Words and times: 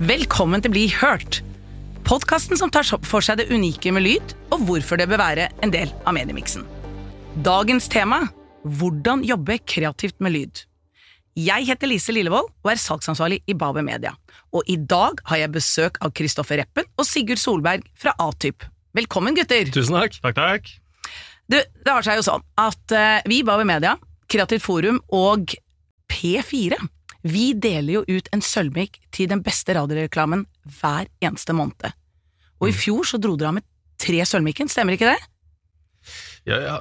Velkommen 0.00 0.62
til 0.64 0.72
Bli 0.72 0.86
hørt! 0.96 1.42
Podkasten 2.08 2.56
som 2.56 2.70
tar 2.72 2.86
for 3.04 3.20
seg 3.20 3.36
det 3.36 3.50
unike 3.52 3.90
med 3.92 4.00
lyd, 4.00 4.30
og 4.48 4.62
hvorfor 4.64 4.96
det 4.96 5.04
bør 5.10 5.20
være 5.20 5.48
en 5.60 5.72
del 5.74 5.90
av 6.08 6.14
mediemiksen. 6.16 6.62
Dagens 7.44 7.84
tema 7.92 8.22
hvordan 8.64 9.20
jobbe 9.28 9.58
kreativt 9.68 10.16
med 10.24 10.32
lyd. 10.32 10.62
Jeg 11.36 11.66
heter 11.68 11.90
Lise 11.90 12.14
Lillevold 12.16 12.48
og 12.48 12.70
er 12.72 12.80
salgsansvarlig 12.80 13.42
i 13.44 13.52
Babe 13.52 13.84
Media. 13.84 14.14
Og 14.56 14.64
i 14.72 14.78
dag 14.80 15.20
har 15.28 15.42
jeg 15.42 15.52
besøk 15.58 16.00
av 16.00 16.14
Kristoffer 16.16 16.62
Reppen 16.62 16.88
og 16.96 17.04
Sigurd 17.04 17.42
Solberg 17.42 17.84
fra 17.92 18.14
A-Typ. 18.24 18.64
Velkommen, 18.96 19.36
gutter! 19.36 19.68
Tusen 19.68 19.98
takk. 20.00 20.16
Takk, 20.24 20.38
takk. 20.40 20.72
Du, 21.44 21.58
det 21.60 21.92
har 21.92 22.08
seg 22.08 22.22
jo 22.22 22.24
sånn 22.24 22.48
at 22.56 22.96
eh, 22.96 23.20
vi 23.28 23.42
i 23.42 23.44
Babe 23.44 23.68
Media, 23.68 23.98
Kreativt 24.32 24.64
Forum 24.64 25.02
og 25.12 25.52
P4 26.08 26.80
vi 27.22 27.50
deler 27.54 27.98
jo 28.00 28.04
ut 28.08 28.28
en 28.32 28.40
sølvmikk 28.44 29.00
til 29.12 29.28
den 29.28 29.42
beste 29.44 29.74
radioreklamen 29.76 30.46
hver 30.80 31.10
eneste 31.20 31.52
måned. 31.56 31.90
Og 32.60 32.68
i 32.70 32.76
fjor 32.76 33.04
så 33.08 33.20
dro 33.20 33.36
dere 33.40 33.50
av 33.52 33.58
med 33.58 33.66
tre 34.00 34.22
sølvmikken, 34.24 34.68
stemmer 34.72 34.96
ikke 34.96 35.10
det? 35.12 35.20
Ja, 36.48 36.56
ja, 36.64 36.76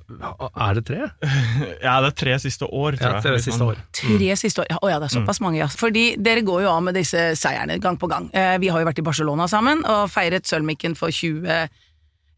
er 0.55 0.77
det 0.77 0.85
tre? 0.87 1.09
Ja, 1.83 1.97
det 1.99 2.13
er 2.13 2.15
tre 2.21 2.37
siste 2.39 2.63
år, 2.67 2.95
tror 2.95 3.09
Ja, 3.09 3.15
jeg. 3.17 3.23
tre 3.25 3.33
Hvis 3.35 3.47
siste 3.49 3.65
år. 3.67 3.81
Tre 3.99 4.29
siste 4.39 4.63
år. 4.63 4.69
Ja, 4.71 4.77
å 4.79 4.91
ja, 4.93 4.99
det 5.03 5.09
er 5.09 5.15
såpass 5.17 5.41
mange, 5.43 5.59
ja. 5.59 5.67
Fordi 5.67 6.05
dere 6.15 6.45
går 6.47 6.63
jo 6.63 6.71
av 6.71 6.81
med 6.87 6.95
disse 6.95 7.25
seierne 7.39 7.75
gang 7.83 7.99
på 7.99 8.07
gang. 8.07 8.29
Eh, 8.31 8.55
vi 8.63 8.71
har 8.71 8.79
jo 8.79 8.87
vært 8.87 9.01
i 9.03 9.05
Barcelona 9.09 9.49
sammen 9.51 9.83
og 9.83 10.07
feiret 10.13 10.47
sølvmikken 10.47 10.95
for 10.95 11.11
20 11.11 11.43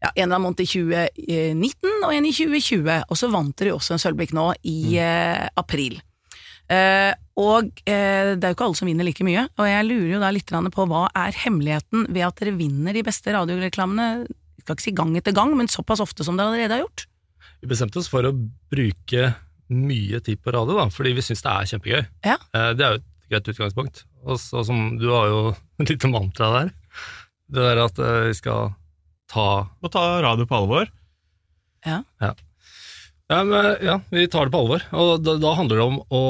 ja, 0.02 0.10
en 0.16 0.24
eller 0.24 0.34
annen 0.34 0.48
måned 0.48 0.64
i 0.64 0.66
2019 0.66 2.02
og 2.02 2.10
en 2.10 2.26
i 2.26 2.32
2020, 2.34 3.04
og 3.06 3.18
så 3.20 3.28
vant 3.30 3.54
dere 3.60 3.70
jo 3.70 3.76
også 3.78 3.94
en 3.94 4.02
sølvmikk 4.02 4.32
nå 4.34 4.48
i 4.66 4.96
eh, 4.98 5.44
april. 5.62 6.00
Eh, 6.72 7.12
og 7.42 7.70
eh, 7.88 8.32
det 8.36 8.44
er 8.44 8.52
jo 8.52 8.56
ikke 8.56 8.66
alle 8.68 8.78
som 8.78 8.88
vinner 8.88 9.06
like 9.08 9.24
mye, 9.26 9.46
og 9.58 9.68
jeg 9.68 9.86
lurer 9.88 10.10
jo 10.14 10.20
da 10.22 10.30
litt 10.34 10.52
på 10.52 10.86
hva 10.88 11.06
er 11.24 11.38
hemmeligheten 11.44 12.06
ved 12.12 12.26
at 12.26 12.40
dere 12.40 12.56
vinner 12.58 12.96
de 12.96 13.04
beste 13.06 13.32
radioreklamene, 13.34 14.06
jeg 14.26 14.64
skal 14.64 14.76
ikke 14.76 14.86
si 14.86 14.94
gang 14.96 15.16
etter 15.18 15.36
gang, 15.36 15.54
men 15.58 15.70
såpass 15.72 16.02
ofte 16.04 16.24
som 16.26 16.38
dere 16.38 16.52
allerede 16.52 16.76
har 16.76 16.84
gjort? 16.84 17.06
Vi 17.62 17.70
bestemte 17.70 17.98
oss 18.00 18.10
for 18.10 18.26
å 18.26 18.34
bruke 18.72 19.32
mye 19.72 20.20
tid 20.24 20.42
på 20.44 20.52
radio, 20.54 20.76
da, 20.78 20.86
fordi 20.92 21.14
vi 21.16 21.24
syns 21.24 21.42
det 21.44 21.52
er 21.52 21.70
kjempegøy. 21.72 22.02
Ja. 22.28 22.36
Eh, 22.54 22.70
Det 22.76 22.86
er 22.86 22.96
jo 22.96 23.00
et 23.02 23.08
greit 23.32 23.52
utgangspunkt. 23.54 24.04
Og 24.22 24.38
så 24.38 24.62
som 24.66 24.96
du 25.00 25.08
har 25.10 25.28
jo 25.32 25.40
et 25.82 25.90
lite 25.90 26.10
mantra 26.12 26.52
der. 26.58 26.72
Det 27.52 27.64
der 27.64 27.80
at 27.82 27.98
vi 27.98 28.34
skal 28.38 28.70
ta 29.32 29.66
Må 29.82 29.90
ta 29.90 30.20
radio 30.22 30.44
på 30.46 30.56
alvor. 30.60 30.90
Ja. 31.86 32.02
ja, 32.22 32.30
men, 33.30 33.76
ja, 33.80 33.94
vi 34.12 34.26
tar 34.28 34.48
det 34.48 34.52
på 34.52 34.60
alvor. 34.64 34.82
Og 34.98 35.22
da, 35.24 35.36
da 35.40 35.52
handler 35.56 35.78
det 35.78 35.84
om 35.86 35.98
å 36.12 36.22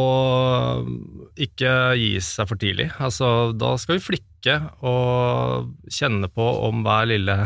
ikke 1.41 1.73
gi 1.99 2.11
seg 2.23 2.49
for 2.51 2.61
tidlig. 2.61 2.91
Altså, 3.03 3.53
da 3.59 3.73
skal 3.81 3.99
vi 3.99 4.05
flikke 4.11 4.57
og 4.87 5.73
kjenne 5.93 6.29
på 6.33 6.47
om 6.69 6.83
hver 6.87 7.09
lille, 7.11 7.37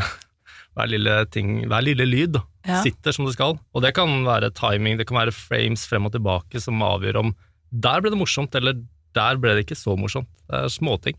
hver 0.77 0.91
lille 0.93 1.17
ting, 1.33 1.61
hver 1.71 1.85
lille 1.87 2.07
lyd 2.09 2.37
da, 2.39 2.45
Ja. 2.67 2.81
sitter 2.83 3.15
som 3.15 3.29
det 3.29 3.37
skal. 3.37 3.59
Og 3.75 3.83
det 3.85 3.95
kan 3.95 4.11
være 4.27 4.51
timing, 4.57 4.99
det 4.99 5.07
kan 5.07 5.21
være 5.21 5.33
frames 5.37 5.87
frem 5.87 6.09
og 6.09 6.13
tilbake 6.17 6.61
som 6.61 6.83
avgjør 6.83 7.21
om 7.23 7.35
der 7.73 8.01
ble 8.03 8.11
det 8.13 8.19
morsomt, 8.19 8.55
eller 8.59 8.77
der 9.15 9.39
ble 9.41 9.55
det 9.57 9.65
ikke 9.67 9.79
så 9.79 9.97
morsomt. 9.99 10.29
Det 10.51 10.59
er 10.65 10.69
småting. 10.73 11.17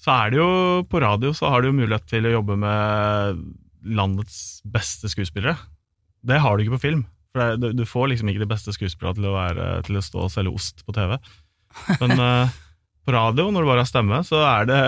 Så 0.00 0.14
er 0.14 0.30
det 0.32 0.38
jo 0.40 0.84
på 0.88 1.00
radio 1.02 1.34
så 1.36 1.50
har 1.52 1.60
du 1.60 1.68
jo 1.68 1.76
mulighet 1.76 2.06
til 2.08 2.24
å 2.24 2.32
jobbe 2.38 2.56
med 2.56 3.42
landets 3.84 4.62
beste 4.64 5.10
skuespillere. 5.12 5.58
Det 6.24 6.38
har 6.40 6.56
du 6.56 6.64
ikke 6.64 6.78
på 6.78 6.84
film. 6.86 7.02
For 7.30 7.42
det, 7.42 7.60
du, 7.62 7.68
du 7.78 7.84
får 7.86 8.10
liksom 8.12 8.32
ikke 8.32 8.42
de 8.42 8.50
beste 8.50 8.74
skuespillerne 8.74 9.20
til 9.20 9.30
å, 9.30 9.36
være, 9.36 9.68
til 9.86 10.00
å 10.00 10.04
stå 10.04 10.26
og 10.26 10.32
selge 10.34 10.54
ost 10.56 10.84
på 10.86 10.94
TV. 10.96 11.16
Men 12.02 12.14
uh, 12.18 12.58
på 13.06 13.14
radio, 13.14 13.48
når 13.54 13.62
du 13.64 13.70
bare 13.70 13.84
har 13.84 13.90
stemme, 13.90 14.22
så 14.26 14.42
er 14.42 14.68
det 14.70 14.80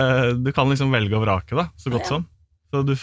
Du 0.43 0.51
kan 0.55 0.67
liksom 0.71 0.91
velge 0.93 1.15
og 1.17 1.25
vrake, 1.25 1.55
da, 1.57 1.69
så 1.79 1.93
godt 1.93 2.07
Ja. 2.07 2.15
som. 2.15 2.27
Så 2.73 2.81
du, 2.87 2.95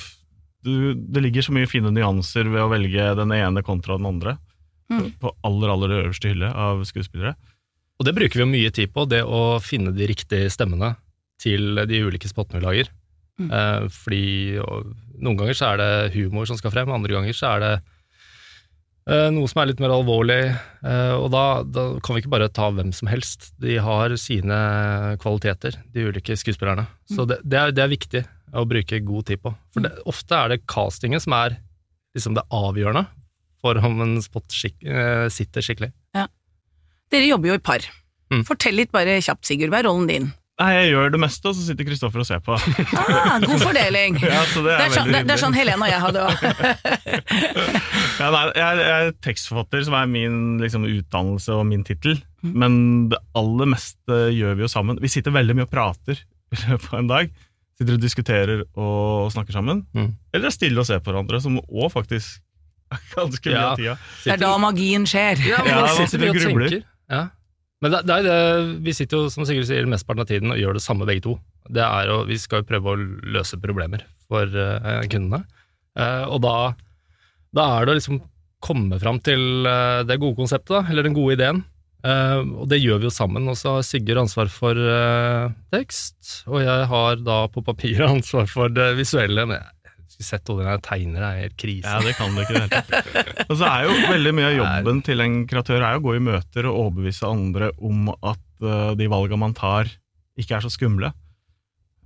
du, 0.66 0.72
det 0.94 1.22
ligger 1.24 1.46
så 1.46 1.54
mye 1.54 1.68
fine 1.70 1.92
nyanser 1.94 2.50
ved 2.50 2.64
å 2.64 2.70
velge 2.72 3.12
den 3.16 3.32
ene 3.36 3.62
kontra 3.64 3.96
den 4.00 4.08
andre. 4.10 4.36
Mm. 4.90 5.12
På 5.22 5.32
aller, 5.46 5.70
aller 5.70 5.96
øverste 6.00 6.32
hylle 6.32 6.50
av 6.50 6.82
skuespillere. 6.88 7.36
Og 8.00 8.06
det 8.08 8.16
bruker 8.16 8.40
vi 8.40 8.42
jo 8.42 8.50
mye 8.50 8.72
tid 8.74 8.90
på, 8.94 9.04
det 9.06 9.20
å 9.22 9.60
finne 9.62 9.92
de 9.94 10.08
riktige 10.08 10.50
stemmene 10.50 10.94
til 11.40 11.78
de 11.88 12.00
ulike 12.02 12.28
spottene 12.28 12.60
vi 12.60 12.66
lager. 12.66 12.90
Mm. 13.40 13.50
Eh, 13.56 13.86
fordi 13.92 14.24
og, 14.60 14.90
noen 15.20 15.38
ganger 15.38 15.56
så 15.56 15.70
er 15.70 15.80
det 15.80 15.90
humor 16.16 16.48
som 16.48 16.58
skal 16.58 16.72
frem, 16.74 16.92
andre 16.92 17.14
ganger 17.16 17.36
så 17.36 17.54
er 17.54 17.64
det 17.64 17.72
noe 19.08 19.48
som 19.50 19.62
er 19.62 19.70
litt 19.70 19.80
mer 19.82 19.94
alvorlig, 19.94 20.42
eh, 20.84 21.14
og 21.16 21.30
da, 21.32 21.44
da 21.64 21.86
kan 22.04 22.16
vi 22.16 22.22
ikke 22.22 22.32
bare 22.34 22.50
ta 22.52 22.68
hvem 22.74 22.92
som 22.94 23.08
helst. 23.10 23.50
De 23.62 23.78
har 23.82 24.14
sine 24.20 24.58
kvaliteter, 25.22 25.78
de 25.94 26.08
ulike 26.10 26.36
skuespillerne. 26.38 26.84
Så 27.10 27.26
det, 27.28 27.40
det, 27.44 27.58
er, 27.58 27.74
det 27.74 27.84
er 27.84 27.94
viktig 27.94 28.24
å 28.54 28.66
bruke 28.68 29.00
god 29.06 29.30
tid 29.30 29.42
på. 29.42 29.54
For 29.74 29.86
det, 29.86 29.94
ofte 30.10 30.36
er 30.36 30.52
det 30.52 30.62
castingen 30.70 31.22
som 31.22 31.34
er 31.38 31.56
liksom 32.16 32.36
det 32.36 32.46
avgjørende 32.54 33.06
for 33.60 33.76
om 33.84 34.00
en 34.04 34.20
spot 34.24 34.48
skik 34.56 34.78
eh, 34.88 35.26
sitter 35.32 35.64
skikkelig. 35.64 35.92
Dere 37.10 37.26
jobber 37.26 37.50
jo 37.50 37.56
i 37.58 37.62
par. 37.62 37.86
Mm. 38.30 38.44
Fortell 38.46 38.76
litt 38.78 38.92
bare 38.94 39.18
kjapt, 39.18 39.42
Sigurd, 39.48 39.72
hva 39.72 39.80
er 39.80 39.88
rollen 39.88 40.06
din? 40.06 40.28
Nei, 40.60 40.70
jeg 40.76 40.90
gjør 40.92 41.12
det 41.14 41.20
meste, 41.22 41.48
og 41.48 41.54
så 41.56 41.62
sitter 41.64 41.86
Kristoffer 41.88 42.20
og 42.20 42.26
ser 42.28 42.40
på. 42.44 42.52
Ah, 43.00 43.38
god 43.40 43.62
fordeling! 43.62 44.18
Ja, 44.30 44.42
så 44.52 44.60
det 44.60 44.74
Det 44.74 44.76
er, 44.76 44.82
er, 44.84 44.94
sånn, 44.98 45.12
det, 45.14 45.20
det 45.24 45.32
er 45.36 45.40
sånn 45.40 45.56
Helene 45.56 45.86
og 45.86 45.92
jeg 45.92 46.02
hadde 46.04 46.24
òg. 46.26 46.34
Ja, 48.20 48.28
jeg, 48.28 48.60
er, 48.60 48.80
jeg 48.84 49.06
er 49.06 49.14
tekstforfatter, 49.24 49.84
som 49.86 49.96
er 49.96 50.10
min 50.10 50.34
liksom, 50.60 50.84
utdannelse 50.84 51.54
og 51.56 51.64
min 51.70 51.84
tittel. 51.88 52.18
Mm. 52.44 52.52
Men 52.60 52.74
det 53.12 53.20
aller 53.40 53.70
meste 53.72 54.18
gjør 54.36 54.58
vi 54.58 54.66
jo 54.66 54.70
sammen. 54.72 55.00
Vi 55.00 55.08
sitter 55.12 55.32
veldig 55.32 55.56
mye 55.56 55.64
og 55.68 55.72
prater 55.72 56.20
i 56.20 56.60
løpet 56.66 56.90
av 56.92 56.98
en 57.00 57.08
dag. 57.10 57.32
Sitter 57.80 57.96
og 57.96 58.02
diskuterer 58.04 58.62
og 58.76 59.32
snakker 59.32 59.56
sammen. 59.56 59.84
Mm. 59.96 60.10
Eller 60.36 60.50
er 60.50 60.56
stille 60.58 60.82
og 60.82 60.88
ser 60.88 61.00
på 61.00 61.08
hverandre, 61.14 61.40
som 61.40 61.56
òg 61.64 61.88
faktisk 61.94 62.42
er 62.92 63.02
ganske 63.14 63.48
mye 63.48 63.56
Ja. 63.56 63.66
av 63.70 63.80
tida. 63.80 63.96
Det 64.26 64.32
er 64.36 64.42
da 64.44 64.52
magien 64.60 65.08
skjer. 65.08 65.40
Ja, 65.48 65.64
man 65.64 65.94
sitter 65.96 66.28
og 66.28 66.36
grubler. 66.42 66.80
Ja. 67.08 67.22
Men 67.80 67.94
det, 67.94 68.02
det 68.08 68.16
er 68.18 68.26
det, 68.26 68.40
vi 68.84 68.92
sitter 68.96 69.22
jo, 69.22 69.30
som 69.32 69.46
Sigurd 69.48 69.68
sier, 69.68 69.88
mesteparten 69.88 70.24
av 70.24 70.28
tiden 70.28 70.52
og 70.52 70.60
gjør 70.60 70.76
det 70.76 70.84
samme 70.84 71.06
begge 71.08 71.24
to. 71.24 71.38
Det 71.72 71.84
er 71.84 72.12
å, 72.12 72.22
vi 72.28 72.36
skal 72.40 72.60
jo 72.60 72.68
prøve 72.68 72.92
å 72.92 73.00
løse 73.36 73.56
problemer 73.60 74.04
for 74.28 74.52
uh, 74.52 75.00
kundene. 75.08 75.46
Uh, 75.96 76.28
og 76.28 76.42
da, 76.44 76.54
da 77.56 77.66
er 77.78 77.88
det 77.88 77.94
å 77.94 77.98
liksom 78.00 78.20
komme 78.60 79.00
fram 79.00 79.20
til 79.24 79.64
uh, 79.64 80.04
det 80.04 80.20
gode 80.20 80.36
konseptet, 80.42 80.74
da, 80.76 80.82
eller 80.92 81.08
den 81.08 81.16
gode 81.16 81.38
ideen. 81.38 81.64
Og 82.00 82.62
det 82.72 82.78
gjør 82.80 83.02
vi 83.02 83.04
jo 83.04 83.12
sammen. 83.12 83.48
Og 83.52 83.58
så 83.60 83.74
har 83.74 83.82
Sigurd 83.84 84.22
ansvar 84.22 84.48
for 84.48 84.78
tekst, 85.68 86.46
og 86.48 86.62
jeg 86.64 86.86
har 86.88 87.18
da 87.20 87.42
på 87.52 87.60
papiret 87.64 88.08
ansvar 88.14 88.48
for 88.48 88.72
det 88.72 88.94
visuelle. 88.96 89.44
Men 89.44 89.58
jeg 89.58 89.79
skulle 90.10 90.26
sett 90.26 90.50
hvordan 90.50 90.72
jeg 90.74 90.82
tegner, 90.86 91.22
det 91.22 91.28
er 91.28 91.44
helt 91.44 91.56
krise. 91.60 91.92
Ja, 91.92 92.00
det 92.02 92.16
kan 92.18 92.34
du 92.34 92.42
ikke 92.42 92.64
det. 92.66 93.46
Og 93.46 93.54
så 93.60 93.68
er 93.68 93.86
jo 93.86 93.94
veldig 94.10 94.32
mye 94.36 94.48
av 94.50 94.56
jobben 94.58 95.00
til 95.06 95.22
en 95.24 95.38
kreatør 95.50 95.86
er 95.86 95.98
å 95.98 96.02
gå 96.04 96.16
i 96.16 96.24
møter 96.26 96.68
og 96.70 96.80
overbevise 96.84 97.30
andre 97.30 97.70
om 97.78 98.10
at 98.14 98.42
uh, 98.66 98.92
de 98.98 99.08
valga 99.10 99.38
man 99.40 99.54
tar, 99.56 99.90
ikke 100.40 100.58
er 100.58 100.66
så 100.66 100.72
skumle. 100.72 101.12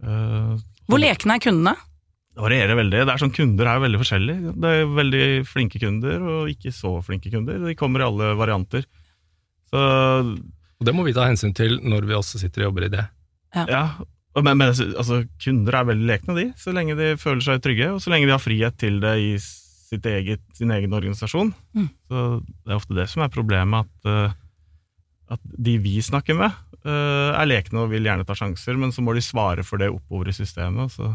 Uh, 0.05 0.55
Hvor 0.91 1.01
lekne 1.01 1.39
er 1.39 1.45
kundene? 1.45 1.75
Det 2.35 2.43
varierer 2.43 2.75
veldig. 2.75 3.05
Det 3.07 3.13
er 3.13 3.21
sånn, 3.23 3.33
Kunder 3.35 3.69
er 3.71 3.83
veldig 3.85 4.01
forskjellige. 4.01 4.53
Det 4.59 4.71
er 4.75 4.89
veldig 4.91 5.27
flinke 5.47 5.79
kunder 5.79 6.25
og 6.27 6.49
ikke 6.51 6.73
så 6.75 6.97
flinke 7.07 7.31
kunder. 7.31 7.61
De 7.63 7.77
kommer 7.79 8.03
i 8.03 8.09
alle 8.09 8.33
varianter. 8.41 8.89
Så 9.71 9.79
Og 9.79 10.83
det 10.89 10.95
må 10.97 11.05
vi 11.07 11.15
ta 11.15 11.29
hensyn 11.29 11.55
til 11.55 11.79
når 11.87 12.09
vi 12.11 12.17
også 12.19 12.41
sitter 12.43 12.65
og 12.65 12.73
jobber 12.73 12.89
i 12.89 12.95
det. 12.97 13.05
ja, 13.55 13.85
og 14.03 14.09
men, 14.43 14.57
men 14.59 14.71
altså, 14.73 15.21
kunder 15.43 15.77
er 15.79 15.91
veldig 15.93 16.09
lekne, 16.09 16.35
de, 16.39 16.47
så 16.59 16.75
lenge 16.75 16.97
de 16.99 17.13
føler 17.21 17.45
seg 17.45 17.61
trygge, 17.63 17.93
og 17.95 18.01
så 18.03 18.11
lenge 18.11 18.27
de 18.27 18.35
har 18.35 18.43
frihet 18.43 18.79
til 18.81 18.99
det 19.03 19.13
i 19.23 19.35
sitt 19.39 20.07
eget, 20.11 20.43
sin 20.57 20.73
egen 20.75 20.97
organisasjon. 20.97 21.53
Mm. 21.77 21.91
Så 22.09 22.25
Det 22.43 22.73
er 22.73 22.81
ofte 22.81 22.97
det 22.99 23.07
som 23.13 23.23
er 23.23 23.35
problemet, 23.35 23.87
at, 23.87 24.11
eh, 24.11 24.35
at 25.37 25.45
de 25.69 25.77
vi 25.79 26.01
snakker 26.03 26.35
med, 26.39 26.51
eh, 26.83 27.31
er 27.31 27.47
lekne 27.47 27.85
og 27.85 27.93
vil 27.93 28.03
gjerne 28.09 28.27
ta 28.27 28.35
sjanser, 28.35 28.77
men 28.81 28.91
så 28.91 29.05
må 29.07 29.15
de 29.15 29.23
svare 29.23 29.63
for 29.63 29.79
det 29.79 29.93
oppover 29.93 30.29
i 30.29 30.37
systemet. 30.37 30.91
Så 30.91 31.15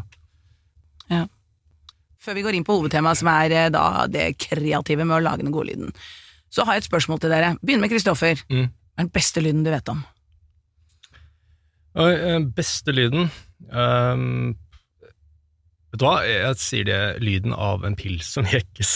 Før 2.20 2.36
vi 2.36 2.44
går 2.44 2.58
inn 2.58 2.66
på 2.68 2.76
hovedtemaet, 2.76 3.18
som 3.22 3.30
er 3.32 3.52
eh, 3.56 3.70
da 3.74 4.06
det 4.12 4.34
kreative 4.44 5.06
med 5.08 5.20
å 5.20 5.24
lage 5.24 5.46
den 5.46 5.56
gode 5.56 5.72
lyden, 5.72 5.94
så 6.52 6.66
har 6.66 6.76
jeg 6.76 6.84
et 6.84 6.90
spørsmål 6.90 7.22
til 7.24 7.32
dere. 7.32 7.54
Begynn 7.64 7.84
med 7.84 7.92
Kristoffer. 7.94 8.42
Mm. 8.52 8.68
Hva 8.68 9.04
er 9.04 9.06
den 9.06 9.14
beste 9.16 9.44
lyden 9.44 9.64
du 9.64 9.72
vet 9.72 9.92
om? 9.92 10.02
Eh, 11.98 12.40
beste 12.56 12.94
lyden 12.94 13.30
um, 13.74 14.52
Vet 15.90 16.02
du 16.02 16.06
hva, 16.06 16.20
jeg 16.28 16.60
sier 16.62 16.86
det 16.86 17.00
lyden 17.26 17.56
av 17.56 17.82
en 17.88 17.96
pils 17.98 18.28
som 18.36 18.46
jekkes. 18.46 18.92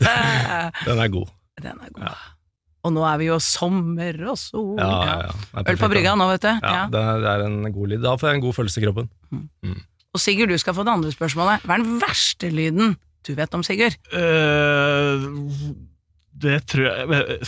Den 0.86 1.00
er 1.02 1.10
god. 1.10 1.32
Den 1.58 1.80
er 1.82 1.90
god. 1.90 2.04
Ja. 2.06 2.12
Og 2.86 2.92
nå 2.94 3.02
er 3.08 3.18
vi 3.18 3.26
jo 3.32 3.38
sommer 3.42 4.20
og 4.30 4.38
sol. 4.38 4.76
Ja, 4.78 4.90
ja, 5.08 5.16
ja. 5.24 5.64
Øl 5.72 5.80
på 5.80 5.88
brygga 5.90 6.12
nå, 6.20 6.28
vet 6.30 6.44
du. 6.44 6.52
Ja, 6.52 6.74
Ja. 6.76 6.84
Det, 6.92 7.00
er, 7.00 7.18
det 7.24 7.32
er 7.32 7.44
en 7.48 7.72
god 7.72 7.90
lyd. 7.90 8.02
Da 8.04 8.14
får 8.20 8.30
jeg 8.30 8.38
en 8.38 8.44
god 8.44 8.56
følelse 8.60 8.78
i 8.78 8.84
kroppen. 8.84 9.10
Og 10.14 10.22
Sigurd, 10.22 10.52
du 10.54 10.60
skal 10.62 10.76
få 10.76 10.84
det 10.86 10.94
andre 10.94 11.10
spørsmålet. 11.16 11.64
Hva 11.66 11.78
er 11.78 11.82
den 11.82 11.98
verste 12.04 12.52
lyden 12.54 12.94
du 13.26 13.32
vet 13.34 13.56
om, 13.56 13.64
Sigurd? 13.66 13.96
Uh, 14.14 15.24
det 16.44 16.60
tror 16.70 16.90
jeg 16.92 17.40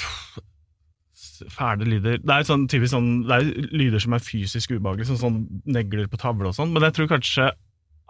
fæle 1.53 1.87
lyder 1.89 2.19
Det 2.23 2.33
er 2.35 2.47
sånn, 2.49 2.67
typisk 2.71 2.93
sånn, 2.95 3.11
det 3.29 3.37
er 3.37 3.69
lyder 3.77 4.03
som 4.03 4.15
er 4.17 4.23
fysisk 4.25 4.73
ubehagelige, 4.77 5.09
sånn, 5.11 5.21
sånn 5.23 5.39
negler 5.77 6.09
på 6.13 6.21
tavle 6.21 6.51
og 6.51 6.57
sånn, 6.57 6.73
men 6.75 6.83
jeg 6.87 6.97
tror 6.97 7.11
kanskje 7.17 7.51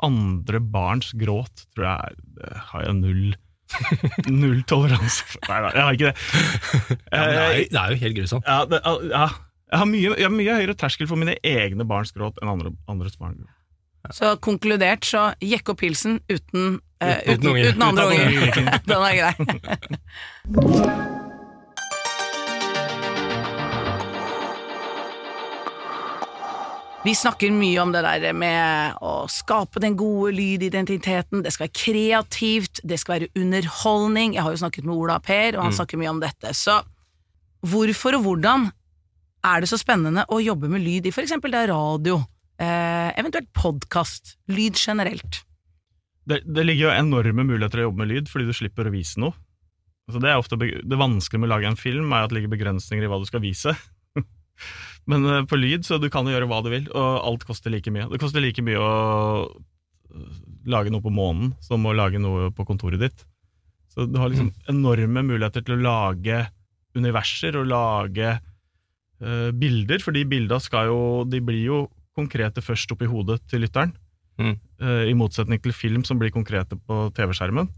andre 0.04 0.60
barns 0.60 1.12
gråt 1.16 1.64
tror 1.74 1.86
jeg 1.88 2.16
er, 2.44 2.60
har 2.70 2.86
jeg 2.86 2.96
null 3.00 3.26
Null 4.30 4.60
toleranse 4.70 5.24
for. 5.26 5.40
Nei 5.50 5.56
da, 5.64 5.70
jeg 5.74 5.82
har 5.82 5.96
ikke 5.96 6.10
det. 6.12 6.16
Ja, 7.10 7.18
men 7.18 7.32
det, 7.32 7.40
Eh, 7.40 7.48
er, 7.48 7.64
det 7.72 7.80
er 7.80 7.90
jo 7.90 8.00
helt 8.04 8.16
grusomt. 8.20 8.44
ja, 8.46 8.58
det, 8.70 8.78
ja, 9.10 9.24
jeg 9.72 9.80
har 9.80 9.88
mye, 9.90 10.12
jeg 10.14 10.22
har 10.28 10.34
mye 10.36 10.54
høyere 10.60 10.76
terskel 10.78 11.08
for 11.10 11.18
mine 11.18 11.34
egne 11.42 11.86
barns 11.88 12.14
gråt 12.14 12.38
enn 12.42 12.52
andre, 12.52 12.70
andres 12.86 13.18
barn. 13.18 13.40
Så 14.14 14.36
konkludert, 14.38 15.02
så 15.02 15.32
jekk 15.42 15.72
opp 15.74 15.80
pilsen 15.82 16.20
uten, 16.30 16.76
uh, 17.02 17.18
Uten 17.26 17.50
uten, 17.50 17.66
uten 17.72 17.82
andre 17.88 18.06
unger. 18.06 18.30
Den 18.86 19.02
er 19.02 19.14
grei. 19.18 21.12
Vi 27.06 27.12
snakker 27.14 27.52
mye 27.54 27.78
om 27.84 27.92
det 27.94 28.00
der 28.02 28.32
med 28.34 28.96
å 29.04 29.28
skape 29.30 29.78
den 29.82 29.94
gode 29.98 30.32
lydidentiteten. 30.34 31.44
Det 31.44 31.52
skal 31.54 31.68
være 31.68 31.78
kreativt, 31.78 32.80
det 32.82 32.98
skal 32.98 33.20
være 33.20 33.28
underholdning. 33.38 34.34
Jeg 34.34 34.42
har 34.42 34.56
jo 34.56 34.58
snakket 34.64 34.88
med 34.88 34.96
Ola 34.96 35.20
Per, 35.22 35.54
og 35.54 35.62
han 35.68 35.72
Mm. 35.72 35.76
snakker 35.78 36.00
mye 36.02 36.10
om 36.10 36.18
dette. 36.20 36.50
Så 36.50 36.82
hvorfor 37.62 38.18
og 38.18 38.24
hvordan 38.24 38.72
er 39.44 39.60
det 39.60 39.68
så 39.70 39.78
spennende 39.78 40.26
å 40.26 40.42
jobbe 40.42 40.68
med 40.68 40.82
lyd 40.82 41.06
i 41.06 41.10
er 41.10 41.68
radio, 41.68 42.26
eh, 42.58 43.12
eventuelt 43.14 43.52
podkast, 43.54 44.36
lyd 44.48 44.74
generelt? 44.74 45.44
Det, 46.26 46.42
det 46.42 46.66
ligger 46.66 46.90
jo 46.90 46.98
enorme 46.98 47.46
muligheter 47.46 47.78
å 47.78 47.92
jobbe 47.92 47.98
med 47.98 48.08
lyd, 48.08 48.26
fordi 48.28 48.46
du 48.46 48.52
slipper 48.52 48.90
å 48.90 48.90
vise 48.90 49.16
noe. 49.20 49.32
Altså 50.08 50.20
det, 50.20 50.30
er 50.30 50.38
ofte, 50.38 50.58
det 50.58 50.98
vanskelige 50.98 51.38
med 51.38 51.50
å 51.50 51.54
lage 51.54 51.66
en 51.70 51.76
film 51.76 52.12
er 52.12 52.24
at 52.24 52.30
det 52.30 52.40
ligger 52.40 52.56
begrensninger 52.56 53.04
i 53.04 53.06
hva 53.06 53.20
du 53.22 53.26
skal 53.26 53.40
vise. 53.40 53.76
Men 55.10 55.26
eh, 55.30 55.44
på 55.48 55.58
lyd 55.60 55.86
så 55.86 56.00
du 56.02 56.08
kan 56.12 56.26
jo 56.26 56.34
gjøre 56.34 56.48
hva 56.50 56.60
du 56.64 56.72
vil, 56.72 56.90
og 56.92 57.22
alt 57.30 57.46
koster 57.48 57.72
like 57.72 57.92
mye. 57.94 58.08
Det 58.12 58.20
koster 58.22 58.44
like 58.44 58.64
mye 58.66 58.82
å 58.82 58.92
eh, 59.46 60.28
lage 60.72 60.92
noe 60.92 61.04
på 61.04 61.14
månen 61.14 61.54
som 61.64 61.86
å 61.86 61.94
lage 61.96 62.20
noe 62.22 62.50
på 62.54 62.66
kontoret 62.68 63.02
ditt. 63.02 63.26
Så 63.96 64.04
du 64.10 64.18
har 64.20 64.28
liksom 64.28 64.52
enorme 64.72 65.22
muligheter 65.24 65.64
til 65.64 65.78
å 65.78 65.84
lage 65.86 66.42
universer 66.96 67.56
og 67.60 67.68
lage 67.70 68.34
uh, 69.22 69.50
bilder, 69.56 70.02
for 70.04 70.16
de 70.16 70.24
bilda 70.28 70.58
skal 70.60 70.90
jo 70.90 70.98
De 71.28 71.40
blir 71.44 71.62
jo 71.64 71.78
konkrete 72.16 72.64
først 72.64 72.92
oppi 72.92 73.08
hodet 73.08 73.38
til 73.50 73.64
lytteren. 73.64 73.94
Mm. 74.40 74.54
Uh, 74.80 75.04
I 75.08 75.16
motsetning 75.16 75.60
til 75.64 75.72
film 75.76 76.04
som 76.04 76.20
blir 76.20 76.32
konkrete 76.32 76.76
på 76.76 77.06
TV-skjermen. 77.16 77.68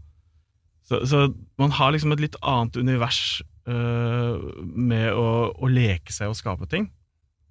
Så, 0.87 1.03
så 1.07 1.27
man 1.59 1.71
har 1.75 1.93
liksom 1.93 2.15
et 2.15 2.23
litt 2.23 2.37
annet 2.41 2.79
univers 2.79 3.41
uh, 3.69 4.39
med 4.59 5.11
å, 5.13 5.28
å 5.55 5.69
leke 5.71 6.13
seg 6.15 6.31
og 6.31 6.37
skape 6.39 6.67
ting, 6.71 6.89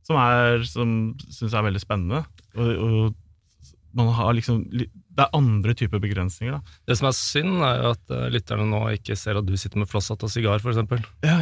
som, 0.06 0.18
er, 0.20 0.64
som 0.68 0.92
syns 1.28 1.56
er 1.56 1.66
veldig 1.66 1.82
spennende. 1.82 2.22
Og, 2.56 2.70
og 2.78 3.16
man 3.98 4.12
har 4.14 4.34
liksom 4.36 4.62
Det 4.70 5.24
er 5.24 5.34
andre 5.34 5.74
typer 5.74 5.98
begrensninger, 5.98 6.54
da. 6.54 6.76
Det 6.86 6.96
som 6.98 7.08
er 7.08 7.16
synd, 7.16 7.56
er 7.66 7.80
jo 7.82 7.88
at 7.96 8.12
eh, 8.14 8.28
lytterne 8.30 8.68
nå 8.70 8.84
ikke 8.94 9.16
ser 9.18 9.40
at 9.40 9.48
du 9.48 9.56
sitter 9.58 9.80
med 9.82 9.90
flosshatt 9.90 10.22
og 10.22 10.30
sigar, 10.30 10.62
for 10.62 10.70
eksempel. 10.70 11.02
Ja, 11.26 11.40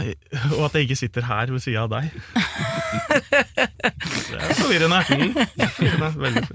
og 0.57 0.63
at 0.71 0.79
jeg 0.79 0.87
ikke 0.87 0.97
sitter 1.03 1.27
her 1.29 1.53
ved 1.53 1.61
sida 1.61 1.85
av 1.85 1.93
deg. 1.93 2.09
Det 4.27 4.41
er 4.41 4.57
forvirrende. 4.57 5.03
forvirrende. 5.05 6.11
Veldig. 6.25 6.47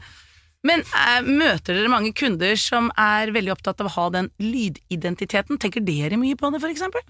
Men 0.67 0.83
eh, 0.85 1.21
møter 1.25 1.77
dere 1.77 1.93
mange 1.93 2.11
kunder 2.17 2.57
som 2.59 2.89
er 2.99 3.33
veldig 3.33 3.53
opptatt 3.53 3.81
av 3.81 3.89
å 3.89 3.95
ha 3.99 4.09
den 4.17 4.29
lydidentiteten? 4.41 5.61
Tenker 5.61 5.85
dere 5.85 6.19
mye 6.21 6.37
på 6.37 6.49
det, 6.53 6.61
for 6.63 6.73
eksempel? 6.73 7.05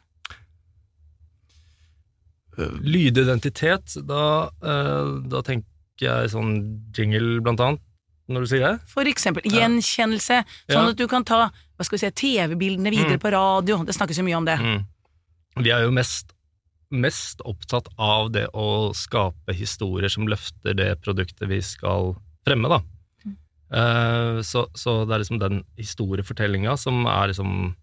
Lydidentitet, 2.82 3.96
da, 4.08 4.50
eh, 4.64 5.12
da 5.32 5.42
tenker 5.42 5.66
jeg 6.02 6.30
sånn 6.34 6.54
jingle, 6.96 7.42
blant 7.46 7.60
annet, 7.60 7.82
når 8.32 8.46
du 8.46 8.48
sier 8.52 8.64
det. 8.66 8.74
For 8.88 9.04
eksempel 9.10 9.44
gjenkjennelse, 9.44 10.44
sånn 10.70 10.86
Ja. 10.86 10.90
at 10.90 10.98
du 10.98 11.08
kan 11.08 11.24
ta 11.24 11.50
hva 11.52 11.86
skal 11.86 11.98
vi 11.98 12.06
si, 12.06 12.12
TV-bildene 12.12 12.92
videre 12.94 13.18
Mm. 13.18 13.20
på 13.20 13.32
radio. 13.32 13.84
Det 13.84 13.96
snakkes 13.96 14.18
jo 14.18 14.24
mye 14.24 14.38
om 14.38 14.46
det. 14.46 14.58
Mm. 14.60 14.86
Vi 15.64 15.70
er 15.72 15.82
jo 15.84 15.92
mest, 15.92 16.34
mest 16.92 17.42
opptatt 17.46 17.88
av 17.98 18.32
det 18.32 18.48
å 18.54 18.94
skape 18.94 19.54
historier 19.54 20.10
som 20.10 20.28
løfter 20.28 20.76
det 20.76 21.02
produktet 21.02 21.48
vi 21.48 21.60
skal 21.62 22.16
fremme, 22.46 22.70
da. 22.70 22.82
Eh, 23.72 24.42
så, 24.44 24.66
så 24.76 25.06
det 25.08 25.16
er 25.16 25.20
liksom 25.24 25.40
den 25.40 25.64
historiefortellinga 25.80 26.78
som 26.78 27.06
er 27.08 27.28
liksom 27.32 27.76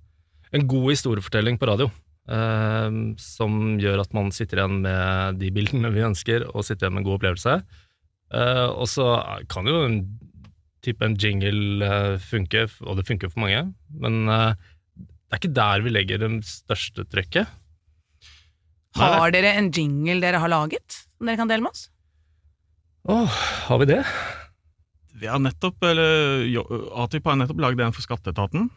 en 0.53 0.67
god 0.69 0.91
historiefortelling 0.93 1.59
på 1.59 1.67
radio. 1.67 1.91
Eh, 2.29 2.99
som 3.23 3.59
gjør 3.81 4.05
at 4.05 4.17
man 4.17 4.33
sitter 4.35 4.63
igjen 4.63 4.81
med 4.85 5.41
de 5.43 5.53
bildene 5.55 5.93
vi 5.95 6.07
ønsker, 6.07 6.47
og 6.53 6.67
sitter 6.67 6.87
igjen 6.87 6.99
med 6.99 7.05
en 7.05 7.11
god 7.11 7.19
opplevelse. 7.21 7.59
Eh, 8.29 8.67
og 8.69 8.89
så 8.91 9.13
kan 9.51 9.69
jo 9.69 9.85
en 9.87 10.01
type 10.85 11.05
en 11.05 11.17
jingle 11.19 11.85
eh, 11.85 12.17
funke, 12.23 12.67
og 12.85 12.99
det 12.99 13.07
funker 13.09 13.33
for 13.33 13.45
mange, 13.45 13.65
men 14.01 14.29
eh, 14.33 14.53
det 14.99 15.37
er 15.37 15.41
ikke 15.43 15.57
der 15.57 15.85
vi 15.85 15.93
legger 15.93 16.23
det 16.23 16.33
største 16.49 17.05
trøkket. 17.11 17.49
Har 18.99 19.31
dere 19.35 19.53
en 19.59 19.69
jingle 19.75 20.21
dere 20.23 20.41
har 20.43 20.51
laget, 20.51 21.03
som 21.19 21.29
dere 21.29 21.39
kan 21.41 21.51
dele 21.51 21.67
med 21.67 21.75
oss? 21.75 21.89
Åh, 23.09 23.41
har 23.69 23.81
vi 23.83 23.89
det? 23.89 24.03
Vi 25.19 25.29
har 25.29 25.41
nettopp, 25.43 25.83
eller 25.85 26.47
Atip 27.03 27.27
har 27.29 27.39
nettopp 27.41 27.61
lagd 27.63 27.81
en 27.83 27.95
for 27.95 28.05
Skatteetaten. 28.05 28.69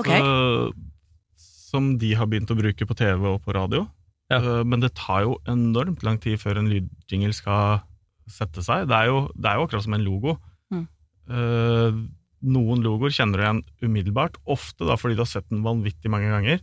Ok, 0.00 0.08
Så, 0.08 0.72
som 1.70 1.94
de 2.02 2.12
har 2.18 2.28
begynt 2.30 2.50
å 2.50 2.58
bruke 2.58 2.86
på 2.88 2.96
TV 2.98 3.28
og 3.30 3.42
på 3.46 3.54
radio. 3.56 3.86
Ja. 4.30 4.40
Eh, 4.40 4.62
Men 4.66 4.82
det 4.82 4.94
tar 4.98 5.24
jo 5.26 5.38
enormt 5.50 6.02
lang 6.06 6.18
tid 6.22 6.40
før 6.42 6.58
en 6.60 6.70
lydjingle 6.70 7.34
skal 7.36 7.82
sette 8.30 8.62
seg. 8.62 8.88
Det 8.90 8.96
er 8.96 9.10
jo, 9.10 9.28
det 9.34 9.50
er 9.50 9.58
jo 9.58 9.66
akkurat 9.66 9.86
som 9.86 9.94
en 9.96 10.06
logo. 10.06 10.36
Mm. 10.70 10.84
Eh, 11.30 12.00
noen 12.50 12.84
logoer 12.84 13.12
kjenner 13.12 13.36
du 13.38 13.44
igjen 13.44 13.62
umiddelbart, 13.84 14.38
ofte 14.48 14.86
da 14.88 14.96
fordi 14.96 15.18
du 15.18 15.24
har 15.24 15.30
sett 15.30 15.48
den 15.50 15.64
vanvittig 15.66 16.10
mange 16.12 16.30
ganger. 16.32 16.62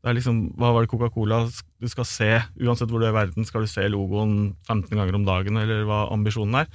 Det 0.00 0.08
er 0.08 0.16
liksom, 0.16 0.38
Hva 0.56 0.70
var 0.72 0.84
det 0.86 0.90
Coca-Cola 0.92 1.42
du 1.50 1.88
skal 1.92 2.06
se? 2.08 2.30
Uansett 2.62 2.88
hvor 2.88 3.02
du 3.02 3.04
er 3.08 3.12
i 3.12 3.18
verden, 3.18 3.44
skal 3.44 3.66
du 3.66 3.68
se 3.68 3.84
logoen 3.92 4.54
15 4.64 4.96
ganger 4.96 5.18
om 5.18 5.26
dagen, 5.26 5.58
eller 5.60 5.84
hva 5.88 6.06
ambisjonen 6.14 6.62
er. 6.62 6.70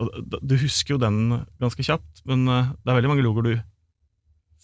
Og 0.00 0.08
Du 0.40 0.54
husker 0.56 0.94
jo 0.94 1.02
den 1.02 1.44
ganske 1.60 1.84
kjapt, 1.84 2.22
men 2.24 2.46
eh, 2.48 2.70
det 2.80 2.88
er 2.88 3.00
veldig 3.00 3.12
mange 3.12 3.26
logoer 3.26 3.50
du 3.50 3.52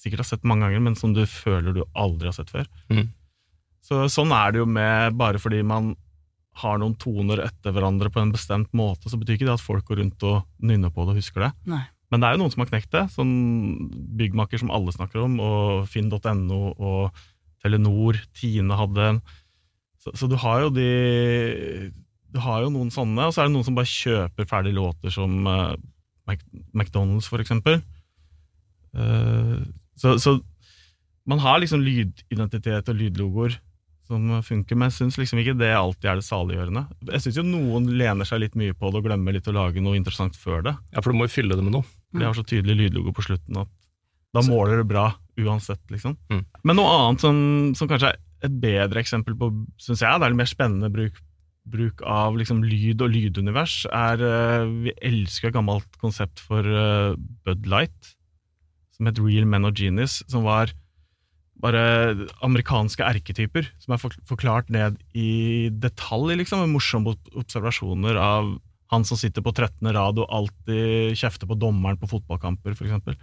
sikkert 0.06 0.22
har 0.22 0.30
sett 0.30 0.46
mange 0.46 0.68
ganger, 0.68 0.82
men 0.86 0.96
som 0.98 1.12
du 1.16 1.24
føler 1.26 1.74
du 1.74 1.82
aldri 1.98 2.30
har 2.30 2.36
sett 2.36 2.52
før. 2.52 2.68
Mm. 2.92 3.08
Så 3.86 4.06
Sånn 4.10 4.32
er 4.34 4.54
det 4.54 4.62
jo 4.62 4.68
med 4.70 5.18
bare 5.18 5.40
fordi 5.42 5.62
man 5.66 5.94
har 6.62 6.78
noen 6.80 6.94
toner 6.96 7.42
etter 7.44 7.74
hverandre 7.74 8.08
på 8.12 8.22
en 8.22 8.32
bestemt 8.32 8.72
måte, 8.76 9.10
så 9.10 9.18
betyr 9.20 9.36
ikke 9.36 9.48
det 9.50 9.58
at 9.58 9.64
folk 9.64 9.84
går 9.90 10.00
rundt 10.00 10.24
og 10.24 10.46
nynner 10.64 10.92
på 10.94 11.04
det 11.04 11.12
og 11.12 11.20
husker 11.20 11.44
det. 11.44 11.52
Nei. 11.68 11.82
Men 12.12 12.22
det 12.22 12.28
er 12.28 12.36
jo 12.36 12.40
noen 12.44 12.52
som 12.54 12.62
har 12.62 12.70
knekt 12.70 12.92
det, 12.94 13.02
sånn 13.12 13.32
byggmaker 14.16 14.62
som 14.62 14.70
alle 14.72 14.94
snakker 14.94 15.24
om, 15.24 15.40
og 15.42 15.88
finn.no 15.90 16.60
og 16.70 17.18
Telenor, 17.64 18.20
Tine 18.36 18.78
hadde 18.78 19.10
en. 19.10 19.20
Så, 20.00 20.14
så 20.14 20.28
du 20.30 20.36
har 20.38 20.62
jo 20.62 20.70
de 20.70 20.90
Du 22.30 22.38
har 22.44 22.62
jo 22.62 22.70
noen 22.70 22.92
sånne, 22.94 23.26
og 23.26 23.34
så 23.34 23.42
er 23.42 23.48
det 23.48 23.56
noen 23.56 23.66
som 23.66 23.76
bare 23.76 23.90
kjøper 23.90 24.48
ferdige 24.48 24.78
låter 24.78 25.12
som 25.14 25.34
uh, 25.48 25.74
Mac 26.28 26.42
McDonald's, 26.76 27.28
for 27.30 27.42
eksempel. 27.42 27.80
Eh, 28.96 29.58
så, 29.96 30.16
så 30.22 30.36
man 31.26 31.40
har 31.42 31.62
liksom 31.62 31.82
lydidentitet 31.84 32.92
og 32.92 33.00
lydlogoer 33.00 33.56
som 34.06 34.28
funker, 34.46 34.78
men 34.78 34.90
jeg 34.90 35.00
syns 35.00 35.16
liksom 35.18 35.40
ikke 35.42 35.56
det 35.58 35.72
alltid 35.74 36.10
er 36.10 36.20
det 36.20 36.26
saliggjørende. 36.28 36.84
Jeg 37.10 37.24
syns 37.24 37.38
jo 37.40 37.46
noen 37.46 37.88
lener 37.98 38.28
seg 38.28 38.44
litt 38.44 38.54
mye 38.58 38.76
på 38.76 38.92
det 38.92 39.00
og 39.00 39.08
glemmer 39.08 39.34
litt 39.34 39.48
å 39.50 39.54
lage 39.56 39.82
noe 39.82 39.98
interessant 39.98 40.38
før 40.38 40.62
det. 40.68 40.76
Ja, 40.94 41.02
for 41.02 41.10
du 41.10 41.18
må 41.18 41.26
jo 41.26 41.34
fylle 41.34 41.58
det 41.58 41.64
med 41.66 41.74
noe. 41.74 41.88
For 42.12 42.22
De 42.22 42.28
har 42.28 42.36
så 42.38 42.46
tydelig 42.46 42.78
lydlogo 42.78 43.14
på 43.16 43.26
slutten 43.26 43.58
at 43.64 43.72
da 44.36 44.42
måler 44.46 44.82
det 44.82 44.88
bra 44.90 45.08
uansett, 45.40 45.80
liksom. 45.92 46.16
Mm. 46.30 46.42
Men 46.68 46.78
noe 46.78 46.92
annet 46.92 47.24
som, 47.24 47.38
som 47.78 47.88
kanskje 47.90 48.12
er 48.12 48.20
et 48.46 48.58
bedre 48.62 49.00
eksempel 49.00 49.36
på, 49.38 49.50
syns 49.80 50.04
jeg, 50.04 50.20
det 50.20 50.26
er 50.26 50.34
litt 50.34 50.42
mer 50.42 50.50
spennende 50.50 50.90
bruk, 50.92 51.18
bruk 51.66 52.02
av 52.06 52.36
liksom 52.38 52.62
lyd 52.66 53.02
og 53.02 53.10
lydunivers, 53.14 53.78
er 53.90 54.22
eh, 54.22 54.68
Vi 54.84 54.94
elsker 55.08 55.50
et 55.50 55.56
gammelt 55.56 55.98
konsept 56.02 56.42
for 56.42 56.62
eh, 56.62 57.16
Bud 57.48 57.66
Light, 57.70 58.12
som 58.96 59.08
het 59.08 59.20
Real 59.22 59.46
Men 59.48 59.68
og 59.68 59.78
Genius, 59.78 60.22
som 60.30 60.46
var 60.46 60.72
bare 61.62 61.82
amerikanske 62.44 63.04
erketyper, 63.04 63.70
som 63.80 63.94
er 63.94 64.02
forklart 64.28 64.68
ned 64.72 64.98
i 65.16 65.68
detalj, 65.72 66.34
liksom. 66.42 66.64
med 66.64 66.74
Morsomme 66.74 67.14
observasjoner 67.32 68.18
av 68.20 68.56
han 68.92 69.06
som 69.08 69.18
sitter 69.18 69.42
på 69.42 69.54
13. 69.54 69.88
rad 69.96 70.20
og 70.20 70.30
alltid 70.30 71.16
kjefter 71.18 71.48
på 71.48 71.56
dommeren 71.58 71.98
på 71.98 72.10
fotballkamper, 72.10 72.76
f.eks. 72.76 73.16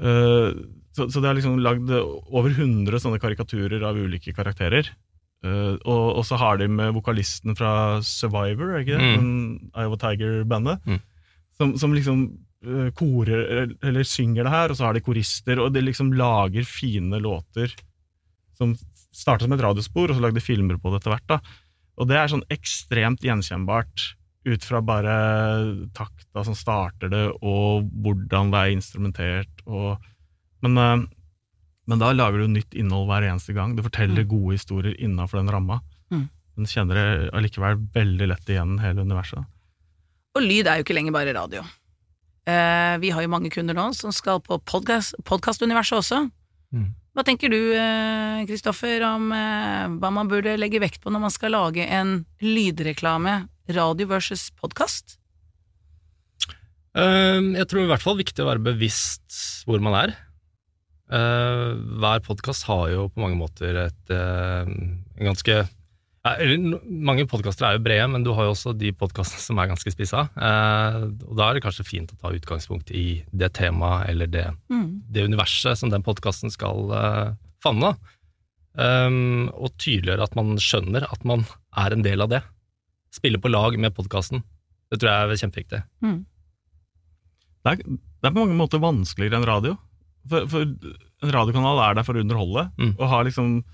Uh, 0.00 0.52
så, 0.96 1.08
så 1.08 1.20
det 1.20 1.30
er 1.30 1.38
liksom 1.38 1.58
lagd 1.64 1.90
over 1.92 2.52
100 2.52 3.02
sånne 3.02 3.20
karikaturer 3.22 3.82
av 3.88 3.98
ulike 3.98 4.34
karakterer. 4.36 4.92
Eh, 5.40 5.76
og, 5.88 6.20
så 6.28 6.36
har 6.36 6.58
de 6.60 6.68
med 6.68 6.92
vokalisten 6.96 7.56
fra 7.56 8.00
Survivor, 8.04 8.74
ikke 8.80 8.98
det? 8.98 9.12
Mm. 9.20 9.70
Iowa 9.72 9.96
Tiger-bandet. 10.00 10.84
Mm. 10.84 11.00
Som, 11.56 11.72
som 11.80 11.94
liksom 11.96 12.24
eh, 12.28 12.40
korer 12.92 13.72
eller, 13.82 14.04
synger 14.04 14.44
det 14.44 14.52
her, 14.52 14.70
og 14.72 14.76
så 14.76 14.84
har 14.88 14.94
de 14.96 15.00
korister, 15.04 15.60
og 15.62 15.72
de 15.72 15.80
liksom 15.80 16.12
lager 16.12 16.66
fine 16.68 17.20
låter 17.22 17.72
som 18.58 18.74
starta 19.10 19.46
som 19.46 19.52
et 19.56 19.62
radiospor, 19.64 20.10
og 20.10 20.18
så 20.18 20.22
lagde 20.22 20.36
de 20.36 20.44
filmer 20.44 20.76
på 20.78 20.90
det 20.92 21.00
etter 21.00 21.14
hvert. 21.14 21.26
da. 21.26 21.38
Og 22.00 22.08
det 22.08 22.16
er 22.20 22.28
sånn 22.28 22.44
ekstremt 22.52 23.24
gjenkjennbart 23.24 24.04
ut 24.48 24.64
fra 24.64 24.80
bare 24.84 25.14
takta 25.96 26.44
som 26.44 26.54
starter 26.56 27.10
det, 27.12 27.24
og 27.42 27.88
hvordan 28.04 28.52
det 28.52 28.60
er 28.60 28.74
instrumentert. 28.76 29.64
Og, 29.66 29.96
men, 30.64 30.76
eh, 30.78 31.06
men 31.88 31.98
da 32.00 32.12
lager 32.12 32.44
du 32.44 32.52
nytt 32.54 32.76
innhold 32.76 33.08
hver 33.08 33.26
eneste 33.32 33.56
gang. 33.56 33.74
Du 33.76 33.82
forteller 33.82 34.22
Mm. 34.24 34.28
gode 34.28 34.54
historier 34.56 34.94
innafor 35.00 35.40
den 35.40 35.50
ramma. 35.52 35.80
Mm. 36.12 36.28
Men 36.56 36.66
kjenner 36.66 36.94
det 36.94 37.30
allikevel 37.32 37.80
veldig 37.92 38.28
lett 38.28 38.48
igjen 38.48 38.78
hele 38.80 39.00
universet. 39.02 39.44
Og 40.36 40.42
lyd 40.42 40.66
er 40.68 40.76
jo 40.78 40.84
ikke 40.84 40.94
lenger 40.94 41.12
bare 41.12 41.34
radio. 41.34 41.62
Eh, 42.50 42.96
vi 43.02 43.12
har 43.14 43.24
jo 43.24 43.30
mange 43.32 43.50
kunder 43.52 43.76
nå 43.76 43.90
som 43.96 44.12
skal 44.14 44.42
på 44.44 44.58
podcast- 44.66 45.16
podkastuniverset 45.28 46.00
også. 46.00 46.20
Mm. 46.74 46.90
Hva 47.14 47.24
tenker 47.26 47.50
du, 47.50 47.58
eh, 47.74 48.42
Kristoffer, 48.48 49.02
om 49.06 49.30
eh, 49.34 49.86
hva 49.98 50.10
man 50.14 50.30
burde 50.30 50.58
legge 50.58 50.82
vekt 50.82 51.00
på 51.02 51.10
når 51.10 51.24
man 51.26 51.34
skal 51.34 51.54
lage 51.56 51.86
en 51.86 52.24
lydreklame, 52.42 53.48
radio 53.70 54.06
versus 54.10 54.50
podkast? 54.58 55.16
Jeg 56.90 57.66
tror 57.70 57.84
i 57.84 57.86
hvert 57.86 58.02
fall 58.02 58.16
det 58.16 58.24
er 58.24 58.26
viktig 58.26 58.42
å 58.42 58.48
være 58.48 58.64
bevisst 58.66 59.36
hvor 59.62 59.78
man 59.78 59.94
er. 59.94 60.14
Hver 61.06 62.24
podkast 62.26 62.66
har 62.66 62.88
jo 62.90 63.04
på 63.14 63.22
mange 63.22 63.38
måter 63.38 63.78
et 63.84 64.10
en 64.10 65.04
ganske 65.22 65.54
Mange 66.20 67.24
podkaster 67.30 67.64
er 67.64 67.76
jo 67.78 67.82
brede, 67.86 68.06
men 68.12 68.24
du 68.26 68.34
har 68.36 68.44
jo 68.44 68.52
også 68.52 68.74
de 68.76 68.90
podkastene 68.92 69.40
som 69.40 69.58
er 69.62 69.70
ganske 69.70 69.92
spissa. 69.94 70.26
Eh, 70.36 70.98
og 71.24 71.32
da 71.38 71.46
er 71.48 71.56
det 71.56 71.62
kanskje 71.64 71.86
fint 71.88 72.12
å 72.12 72.18
ta 72.20 72.32
utgangspunkt 72.36 72.92
i 72.92 73.22
det 73.32 73.52
temaet 73.56 74.10
eller 74.12 74.26
det, 74.28 74.46
Mm. 74.68 75.00
det 75.08 75.24
universet 75.24 75.78
som 75.80 75.88
den 75.90 76.02
podkasten 76.04 76.52
skal 76.52 76.92
uh, 76.92 77.32
favne. 77.64 77.94
Um, 78.76 79.48
og 79.56 79.72
tydeliggjøre 79.80 80.22
at 80.28 80.36
man 80.36 80.52
skjønner 80.60 81.08
at 81.10 81.24
man 81.24 81.46
er 81.76 81.92
en 81.96 82.02
del 82.04 82.20
av 82.22 82.28
det. 82.30 82.42
Spille 83.12 83.40
på 83.40 83.50
lag 83.50 83.74
med 83.80 83.94
podkasten. 83.96 84.44
Det 84.92 85.00
tror 85.00 85.10
jeg 85.10 85.24
er 85.32 85.40
kjempeviktig. 85.42 85.80
Mm. 86.04 86.20
Det 87.64 87.72
er, 87.72 87.76
det 87.88 88.28
er 88.28 88.34
på 88.36 88.44
mange 88.44 88.56
måter 88.60 88.78
vanskeligere 88.82 89.40
enn 89.40 89.48
radio. 89.48 89.74
For, 90.28 90.46
for 90.52 90.62
en 90.68 91.32
radiokanal 91.34 91.80
er 91.88 91.96
der 91.96 92.04
for 92.06 92.14
å 92.14 92.20
underholde, 92.22 92.68
Mm. 92.78 92.94
og 93.00 93.08
har 93.08 93.24
liksom 93.24 93.64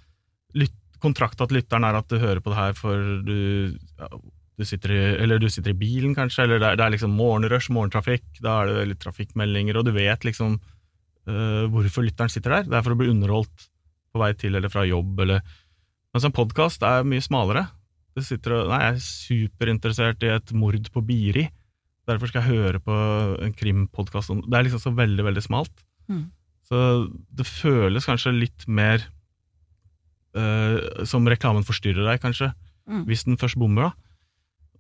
lytt, 0.54 0.72
kontrakta 1.06 1.46
til 1.46 1.60
lytteren 1.60 1.86
er 1.88 1.98
at 1.98 2.08
du 2.10 2.18
hører 2.20 2.42
på 2.42 2.52
det 2.52 2.58
her 2.58 2.75
for 2.78 3.04
du, 3.26 3.36
ja, 3.98 4.08
du, 4.12 4.64
sitter 4.68 4.94
i, 4.94 5.02
eller 5.25 5.40
du 5.42 5.48
sitter 5.52 5.72
i 5.72 5.78
bilen, 5.78 6.14
kanskje, 6.16 6.44
eller 6.44 6.62
det 6.62 6.72
er, 6.72 6.80
det 6.80 6.86
er 6.86 6.96
liksom 6.96 7.14
morgenrush, 7.16 7.70
morgentrafikk, 7.75 8.26
da 8.44 8.60
er 8.62 8.72
det 8.72 8.88
litt 8.92 9.02
trafikkmeldinger, 9.04 9.78
og 9.78 9.86
du 9.88 9.94
vet 9.96 10.26
liksom 10.26 10.58
uh, 10.58 11.64
hvorfor 11.72 12.06
lytteren 12.06 12.32
sitter 12.32 12.58
der. 12.58 12.68
Det 12.68 12.78
er 12.78 12.86
for 12.86 12.96
å 12.96 13.00
bli 13.00 13.10
underholdt 13.12 13.68
på 14.12 14.22
vei 14.22 14.32
til 14.38 14.58
eller 14.58 14.72
fra 14.72 14.86
jobb, 14.88 15.25
eller 15.26 15.44
Mens 16.16 16.25
en 16.25 16.32
podkast 16.32 16.80
er 16.86 17.02
mye 17.04 17.20
smalere. 17.20 17.66
Du 18.16 18.22
sitter 18.25 18.54
og 18.56 18.70
Nei, 18.70 18.78
jeg 18.80 18.94
er 18.94 19.02
superinteressert 19.04 20.22
i 20.25 20.30
et 20.32 20.52
mord 20.56 20.88
på 20.94 21.02
Biri. 21.04 21.42
Derfor 22.08 22.30
skal 22.30 22.46
jeg 22.46 22.62
høre 22.62 22.80
på 22.80 22.94
en 23.44 23.52
krimpodkast 23.52 24.32
om 24.32 24.40
Det 24.46 24.56
er 24.56 24.64
liksom 24.64 24.80
så 24.80 24.94
veldig, 24.96 25.26
veldig 25.26 25.42
smalt. 25.44 25.84
Mm. 26.08 26.22
Så 26.64 26.78
det 27.36 27.44
føles 27.44 28.08
kanskje 28.08 28.32
litt 28.32 28.64
mer 28.64 29.04
eh, 30.36 31.04
som 31.08 31.26
reklamen 31.28 31.66
forstyrrer 31.66 32.06
deg, 32.12 32.22
kanskje, 32.22 32.52
Mm. 32.86 33.00
hvis 33.08 33.24
den 33.26 33.34
først 33.36 33.58
bommer, 33.58 33.88
da. 33.88 33.92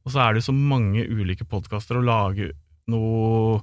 Og 0.06 0.12
så 0.14 0.20
er 0.22 0.34
det 0.36 0.44
så 0.46 0.52
mange 0.54 1.02
ulike 1.10 1.42
podkaster 1.42 1.98
å 1.98 2.04
lage 2.06 2.52
noe, 2.86 3.62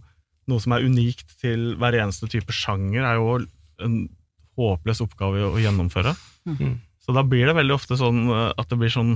noe 0.52 0.60
som 0.60 0.74
er 0.76 0.84
unikt 0.84 1.38
til 1.40 1.78
hver 1.80 1.96
eneste 1.96 2.28
type 2.28 2.52
sjanger, 2.52 3.06
er 3.08 3.16
jo 3.16 3.38
en 3.80 4.10
håpløs 4.60 5.00
oppgave 5.06 5.46
å, 5.48 5.54
gjennomføre. 5.64 6.12
Mm. 6.46 6.82
Så 7.00 7.16
da 7.16 7.24
blir 7.24 7.48
det 7.48 7.56
veldig 7.56 7.78
ofte 7.78 7.96
sånn 8.00 8.26
eh, 8.28 8.50
at 8.60 8.68
det 8.68 8.80
blir 8.82 8.92
sånn 8.92 9.16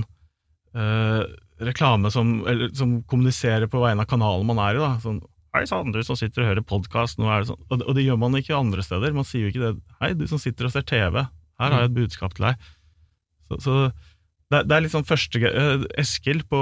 eh, 0.74 1.22
reklame 1.68 2.10
som, 2.14 2.38
eller, 2.48 2.72
som 2.76 3.02
kommuniserer 3.08 3.68
på 3.68 3.82
vegne 3.84 4.04
av 4.04 4.10
kanalen 4.10 4.48
man 4.48 4.62
er 4.64 4.78
i. 4.78 4.86
da, 4.86 4.94
sånn 5.04 5.20
Hei 5.56 5.62
sann, 5.66 5.92
du 5.94 6.02
som 6.04 6.14
sitter 6.14 6.44
og 6.44 6.50
hører 6.50 6.64
podkast. 6.68 7.16
Sånn. 7.16 7.56
Og, 7.72 7.80
og 7.80 7.94
det 7.96 8.02
gjør 8.04 8.18
man 8.20 8.36
ikke 8.36 8.54
andre 8.54 8.82
steder. 8.84 9.14
Man 9.16 9.24
sier 9.26 9.46
jo 9.46 9.52
ikke 9.52 9.62
det. 9.62 9.70
Hei, 9.98 10.10
du 10.14 10.26
som 10.28 10.38
sitter 10.38 10.68
og 10.68 10.74
ser 10.74 10.84
TV. 10.86 11.22
Her 11.58 11.74
har 11.74 11.82
jeg 11.84 11.90
et 11.90 11.98
budskap 11.98 12.36
til 12.36 12.46
deg. 12.48 12.68
Så, 13.48 13.58
så 13.64 13.74
det, 14.48 14.62
det 14.64 14.76
er 14.76 14.84
liksom 14.86 15.04
første 15.04 15.40
eh, 15.44 15.82
Eskil 16.00 16.40
på, 16.48 16.60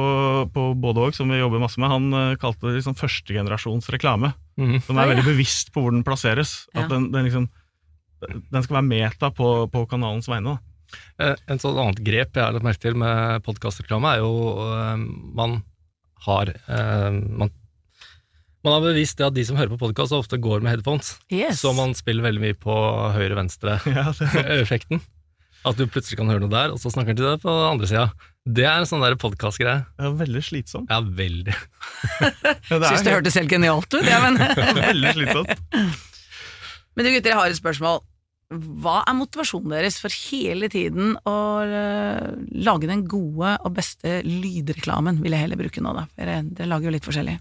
på 0.54 0.62
både 0.82 1.04
òg, 1.06 1.14
som 1.14 1.30
vi 1.30 1.38
jobber 1.38 1.62
masse 1.62 1.78
med, 1.78 1.92
han 1.92 2.08
eh, 2.18 2.38
kalte 2.42 2.66
det 2.66 2.80
liksom 2.80 2.96
førstegenerasjons 2.98 3.90
reklame. 3.94 4.32
Mm. 4.58 4.80
Som 4.86 4.98
er 4.98 5.12
veldig 5.12 5.26
bevisst 5.28 5.70
på 5.74 5.84
hvor 5.84 5.94
den 5.94 6.02
plasseres. 6.06 6.64
At 6.74 6.90
den, 6.90 7.10
den 7.14 7.28
liksom 7.28 7.46
den 8.26 8.64
skal 8.64 8.78
være 8.78 8.88
meta 8.88 9.28
på, 9.30 9.50
på 9.70 9.84
kanalens 9.90 10.26
vegne. 10.32 10.56
da. 10.56 10.98
Eh, 11.20 11.44
En 11.52 11.60
sånn 11.62 11.78
annet 11.78 12.00
grep 12.02 12.34
jeg 12.34 12.42
har 12.42 12.56
lagt 12.56 12.66
merke 12.66 12.82
til 12.82 12.96
med 12.98 13.44
podkastreklame, 13.46 14.16
er 14.16 14.24
jo 14.24 14.32
man 15.36 15.60
har 16.26 16.50
man, 17.12 17.52
man 18.66 18.74
har 18.74 18.82
bevisst 18.88 19.20
det 19.20 19.28
at 19.28 19.34
de 19.36 19.44
som 19.46 19.58
hører 19.58 19.70
på 19.70 19.78
podkast, 19.78 20.14
ofte 20.16 20.40
går 20.42 20.64
med 20.64 20.74
headphones. 20.74 21.14
Yes. 21.30 21.60
Så 21.62 21.70
man 21.76 21.94
spiller 21.94 22.26
veldig 22.26 22.42
mye 22.42 22.56
på 22.58 22.74
høyre-venstre-effekten. 23.14 25.04
At 25.66 25.78
du 25.78 25.86
plutselig 25.90 26.18
kan 26.20 26.28
høre 26.30 26.44
noe 26.44 26.52
der, 26.52 26.70
og 26.70 26.78
så 26.78 26.92
snakker 26.94 27.10
han 27.10 27.18
til 27.18 27.26
deg 27.26 27.40
på 27.42 27.50
andre 27.50 27.88
sida. 27.90 28.04
Det 28.46 28.66
er 28.66 28.78
en 28.78 28.86
sånn 28.86 29.02
podkast-greie. 29.18 29.80
er 29.98 30.12
veldig 30.20 30.42
slitsomt. 30.46 30.92
Ja, 30.92 31.00
veldig. 31.02 31.54
Ja, 32.22 32.78
det 32.78 32.90
Syns 32.92 33.06
det 33.06 33.14
hørtes 33.16 33.38
helt 33.40 33.50
genialt 33.50 33.90
ut, 33.90 34.06
ja, 34.06 34.20
men 34.22 34.38
veldig 34.78 35.14
slitsomt. 35.16 35.56
Men 36.94 37.08
du 37.08 37.10
gutter, 37.10 37.32
jeg 37.32 37.40
har 37.40 37.50
et 37.50 37.58
spørsmål. 37.58 37.98
Hva 38.54 39.00
er 39.02 39.16
motivasjonen 39.18 39.74
deres 39.74 39.98
for 39.98 40.14
hele 40.30 40.70
tiden 40.70 41.16
å 41.26 41.36
eh, 41.66 42.28
lage 42.62 42.86
den 42.86 43.02
gode 43.10 43.56
og 43.58 43.74
beste 43.74 44.20
lydreklamen, 44.22 45.18
vil 45.24 45.34
jeg 45.34 45.48
heller 45.48 45.58
bruke 45.58 45.82
nå, 45.82 45.96
da. 45.98 46.06
For 46.12 46.22
Dere, 46.22 46.44
dere 46.46 46.70
lager 46.70 46.86
jo 46.90 46.94
litt 46.94 47.08
forskjellig. 47.08 47.40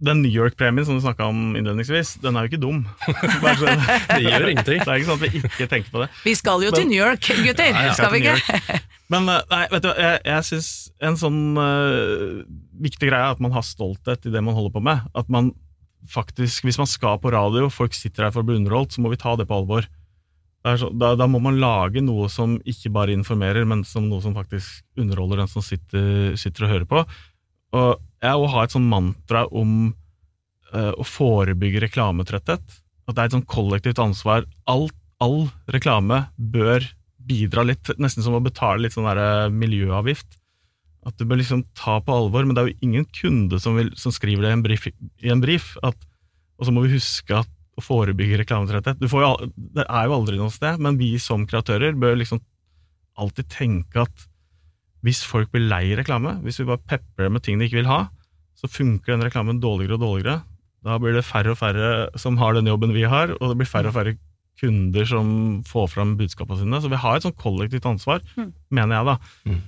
Den 0.00 0.22
New 0.24 0.32
York-premien 0.32 0.86
som 0.88 0.96
du 0.96 1.02
snakka 1.04 1.26
om 1.28 1.56
innledningsvis, 1.58 2.14
den 2.22 2.36
er 2.36 2.46
jo 2.46 2.50
ikke 2.52 2.60
dum. 2.62 2.78
Bare 3.44 3.56
så- 3.60 3.74
Det 4.14 4.22
gjør 4.24 4.46
ingenting. 4.48 4.80
Det 4.80 4.88
er 4.88 5.00
ikke 5.00 5.10
sånn 5.10 5.18
at 5.20 5.24
vi 5.26 5.42
ikke 5.42 5.68
tenker 5.68 5.90
på 5.92 6.02
det. 6.04 6.08
Vi 6.24 6.34
skal 6.38 6.64
jo 6.64 6.70
til 6.72 6.88
New 6.88 6.96
York, 7.00 7.28
gutter! 7.44 7.68
Ja, 7.68 7.86
ja. 7.90 7.96
Skal 7.98 8.14
vi 8.14 8.22
ikke? 8.24 8.80
Men 9.12 9.28
eh, 9.28 9.42
nei, 9.50 9.62
vet 9.72 9.84
du, 9.84 9.90
jeg, 9.92 10.20
jeg 10.30 10.46
syns 10.46 10.68
en 11.04 11.18
sånn 11.20 11.40
uh, 11.58 12.40
viktig 12.80 13.10
greie 13.10 13.20
er 13.26 13.34
at 13.34 13.42
man 13.42 13.52
har 13.56 13.66
stolthet 13.66 14.24
i 14.28 14.32
det 14.32 14.42
man 14.46 14.56
holder 14.56 14.72
på 14.76 14.82
med. 14.86 15.04
At 15.18 15.28
man 15.32 15.52
faktisk, 16.08 16.64
Hvis 16.64 16.78
man 16.80 16.88
skal 16.88 17.18
på 17.20 17.28
radio, 17.34 17.68
folk 17.68 17.92
sitter 17.92 18.24
her 18.24 18.32
for 18.32 18.40
å 18.40 18.48
bli 18.48 18.56
underholdt, 18.56 18.94
så 18.96 19.02
må 19.04 19.10
vi 19.12 19.18
ta 19.20 19.34
det 19.36 19.44
på 19.50 19.58
alvor. 19.60 19.84
Det 20.64 20.72
er 20.74 20.78
så, 20.80 20.88
da, 20.92 21.14
da 21.16 21.26
må 21.28 21.40
man 21.44 21.58
lage 21.60 22.00
noe 22.04 22.28
som 22.32 22.58
ikke 22.68 22.92
bare 22.92 23.12
informerer, 23.12 23.66
men 23.68 23.82
som 23.84 24.08
noe 24.08 24.20
som 24.24 24.32
faktisk 24.36 24.80
underholder 25.00 25.42
den 25.42 25.50
som 25.52 25.64
sitter, 25.64 26.32
sitter 26.40 26.66
og 26.66 26.72
hører 26.72 26.88
på. 26.88 27.02
Og 27.76 28.00
jeg 28.20 28.36
og 28.40 28.50
ha 28.52 28.64
et 28.64 28.74
sånn 28.74 28.88
mantra 28.88 29.46
om 29.56 29.92
uh, 30.74 30.92
å 30.92 31.06
forebygge 31.06 31.84
reklametretthet. 31.86 32.80
At 33.08 33.16
det 33.16 33.22
er 33.22 33.30
et 33.30 33.36
sånn 33.36 33.48
kollektivt 33.48 34.00
ansvar. 34.02 34.46
All, 34.70 34.88
all 35.24 35.48
reklame 35.72 36.26
bør 36.36 36.84
bidra 37.30 37.64
litt, 37.66 37.92
nesten 38.00 38.24
som 38.24 38.36
å 38.36 38.42
betale 38.44 38.84
litt 38.84 38.94
sånn 38.94 39.08
der 39.08 39.20
eh, 39.20 39.52
miljøavgift. 39.52 40.38
At 41.06 41.16
du 41.18 41.26
bør 41.28 41.40
liksom 41.40 41.64
ta 41.78 41.98
på 42.04 42.14
alvor, 42.14 42.44
men 42.44 42.56
det 42.56 42.62
er 42.62 42.70
jo 42.70 42.86
ingen 42.86 43.06
kunde 43.16 43.60
som, 43.62 43.76
vil, 43.78 43.90
som 43.98 44.12
skriver 44.14 44.44
det 44.44 44.52
i 44.52 44.56
en 44.56 44.64
brief. 44.64 44.86
I 45.24 45.32
en 45.32 45.42
brief 45.42 45.72
at, 45.86 45.96
og 46.60 46.68
så 46.68 46.74
må 46.74 46.84
vi 46.84 46.94
huske 46.96 47.38
at 47.38 47.50
å 47.78 47.84
forebygge 47.84 48.40
reklametretthet 48.42 49.00
jo, 49.00 49.34
Det 49.56 49.86
er 49.86 50.08
jo 50.08 50.16
aldri 50.16 50.40
noe 50.40 50.52
sted, 50.52 50.80
men 50.82 50.98
vi 51.00 51.14
som 51.22 51.46
kreatører 51.48 51.96
bør 51.98 52.18
liksom 52.20 52.42
alltid 53.20 53.48
tenke 53.52 54.04
at 54.04 54.26
hvis 55.06 55.22
folk 55.24 55.50
blir 55.52 55.68
lei 55.70 55.94
reklame, 55.96 56.36
hvis 56.44 56.60
vi 56.60 56.68
bare 56.68 56.82
peprer 56.90 57.28
dem 57.28 57.32
med 57.38 57.42
ting 57.46 57.58
de 57.60 57.68
ikke 57.68 57.80
vil 57.80 57.88
ha, 57.90 58.02
så 58.60 58.68
funker 58.68 59.14
den 59.14 59.24
reklamen 59.24 59.60
dårligere 59.62 59.96
og 59.96 60.02
dårligere. 60.04 60.42
Da 60.84 60.98
blir 61.00 61.14
det 61.16 61.24
færre 61.24 61.52
og 61.54 61.58
færre 61.60 62.08
som 62.20 62.36
har 62.40 62.54
den 62.56 62.68
jobben 62.68 62.92
vi 62.92 63.06
har, 63.08 63.32
og 63.40 63.52
det 63.52 63.56
blir 63.60 63.68
færre 63.70 63.88
og 63.88 63.96
færre 63.96 64.16
kunder 64.60 65.06
som 65.08 65.28
får 65.64 65.86
fram 65.94 66.16
budskapene 66.20 66.60
sine. 66.60 66.80
Så 66.84 66.90
vi 66.92 67.00
har 67.00 67.16
et 67.16 67.24
sånn 67.24 67.36
kollektivt 67.36 67.86
ansvar, 67.88 68.20
Mm. 68.36 68.52
mener 68.70 68.96
jeg 68.96 69.06
da. 69.08 69.16
Mm. 69.48 69.60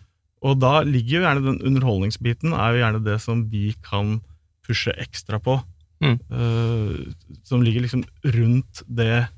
Og 0.42 0.58
da 0.60 0.72
ligger 0.82 1.20
jo 1.20 1.24
gjerne 1.24 1.44
den 1.46 1.60
underholdningsbiten 1.70 2.52
er 2.52 2.72
jo 2.74 2.82
gjerne 2.82 3.04
det 3.04 3.20
som 3.22 3.44
vi 3.48 3.74
kan 3.82 4.20
pushe 4.66 4.92
ekstra 5.00 5.40
på. 5.40 5.62
Mm. 6.02 6.18
Uh, 6.28 7.12
som 7.46 7.62
ligger 7.62 7.84
liksom 7.84 8.02
rundt 8.24 8.82
det 8.88 9.28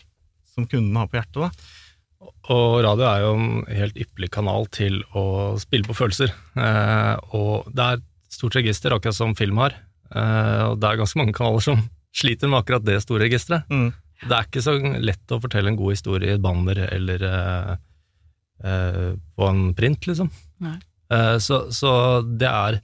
som 0.54 0.66
kundene 0.66 0.98
har 1.02 1.06
på 1.10 1.18
hjertet. 1.20 1.42
da. 1.42 1.50
Og 2.52 2.83
radio 2.85 3.07
er 3.09 3.23
jo 3.25 3.33
en 3.38 3.49
helt 3.73 3.97
ypperlig 3.97 4.31
kanal 4.35 4.69
til 4.75 5.00
å 5.16 5.54
spille 5.61 5.88
på 5.88 5.97
følelser. 5.97 6.35
Eh, 6.61 7.14
og 7.37 7.71
det 7.73 7.85
er 7.85 7.99
et 7.99 8.07
stort 8.35 8.57
register, 8.59 8.93
akkurat 8.93 9.16
som 9.16 9.37
film 9.38 9.61
har. 9.62 9.76
Eh, 10.12 10.62
og 10.69 10.81
det 10.81 10.90
er 10.90 11.00
ganske 11.00 11.21
mange 11.21 11.37
kanaler 11.37 11.64
som 11.64 11.85
sliter 12.21 12.50
med 12.50 12.61
akkurat 12.61 12.85
det 12.87 13.00
store 13.04 13.26
registeret. 13.26 13.69
Mm. 13.73 13.93
Det 14.25 14.37
er 14.37 14.49
ikke 14.49 14.64
så 14.64 14.76
lett 15.02 15.35
å 15.35 15.40
fortelle 15.43 15.73
en 15.73 15.78
god 15.78 15.97
historie 15.97 16.31
i 16.31 16.37
et 16.37 16.43
banner 16.43 16.85
eller 16.87 17.25
eh, 17.28 17.73
eh, 18.64 19.09
på 19.16 19.49
en 19.49 19.64
print, 19.76 20.07
liksom. 20.09 20.31
Eh, 20.64 21.37
så 21.43 21.64
så 21.75 21.95
det, 22.25 22.49
er, 22.49 22.78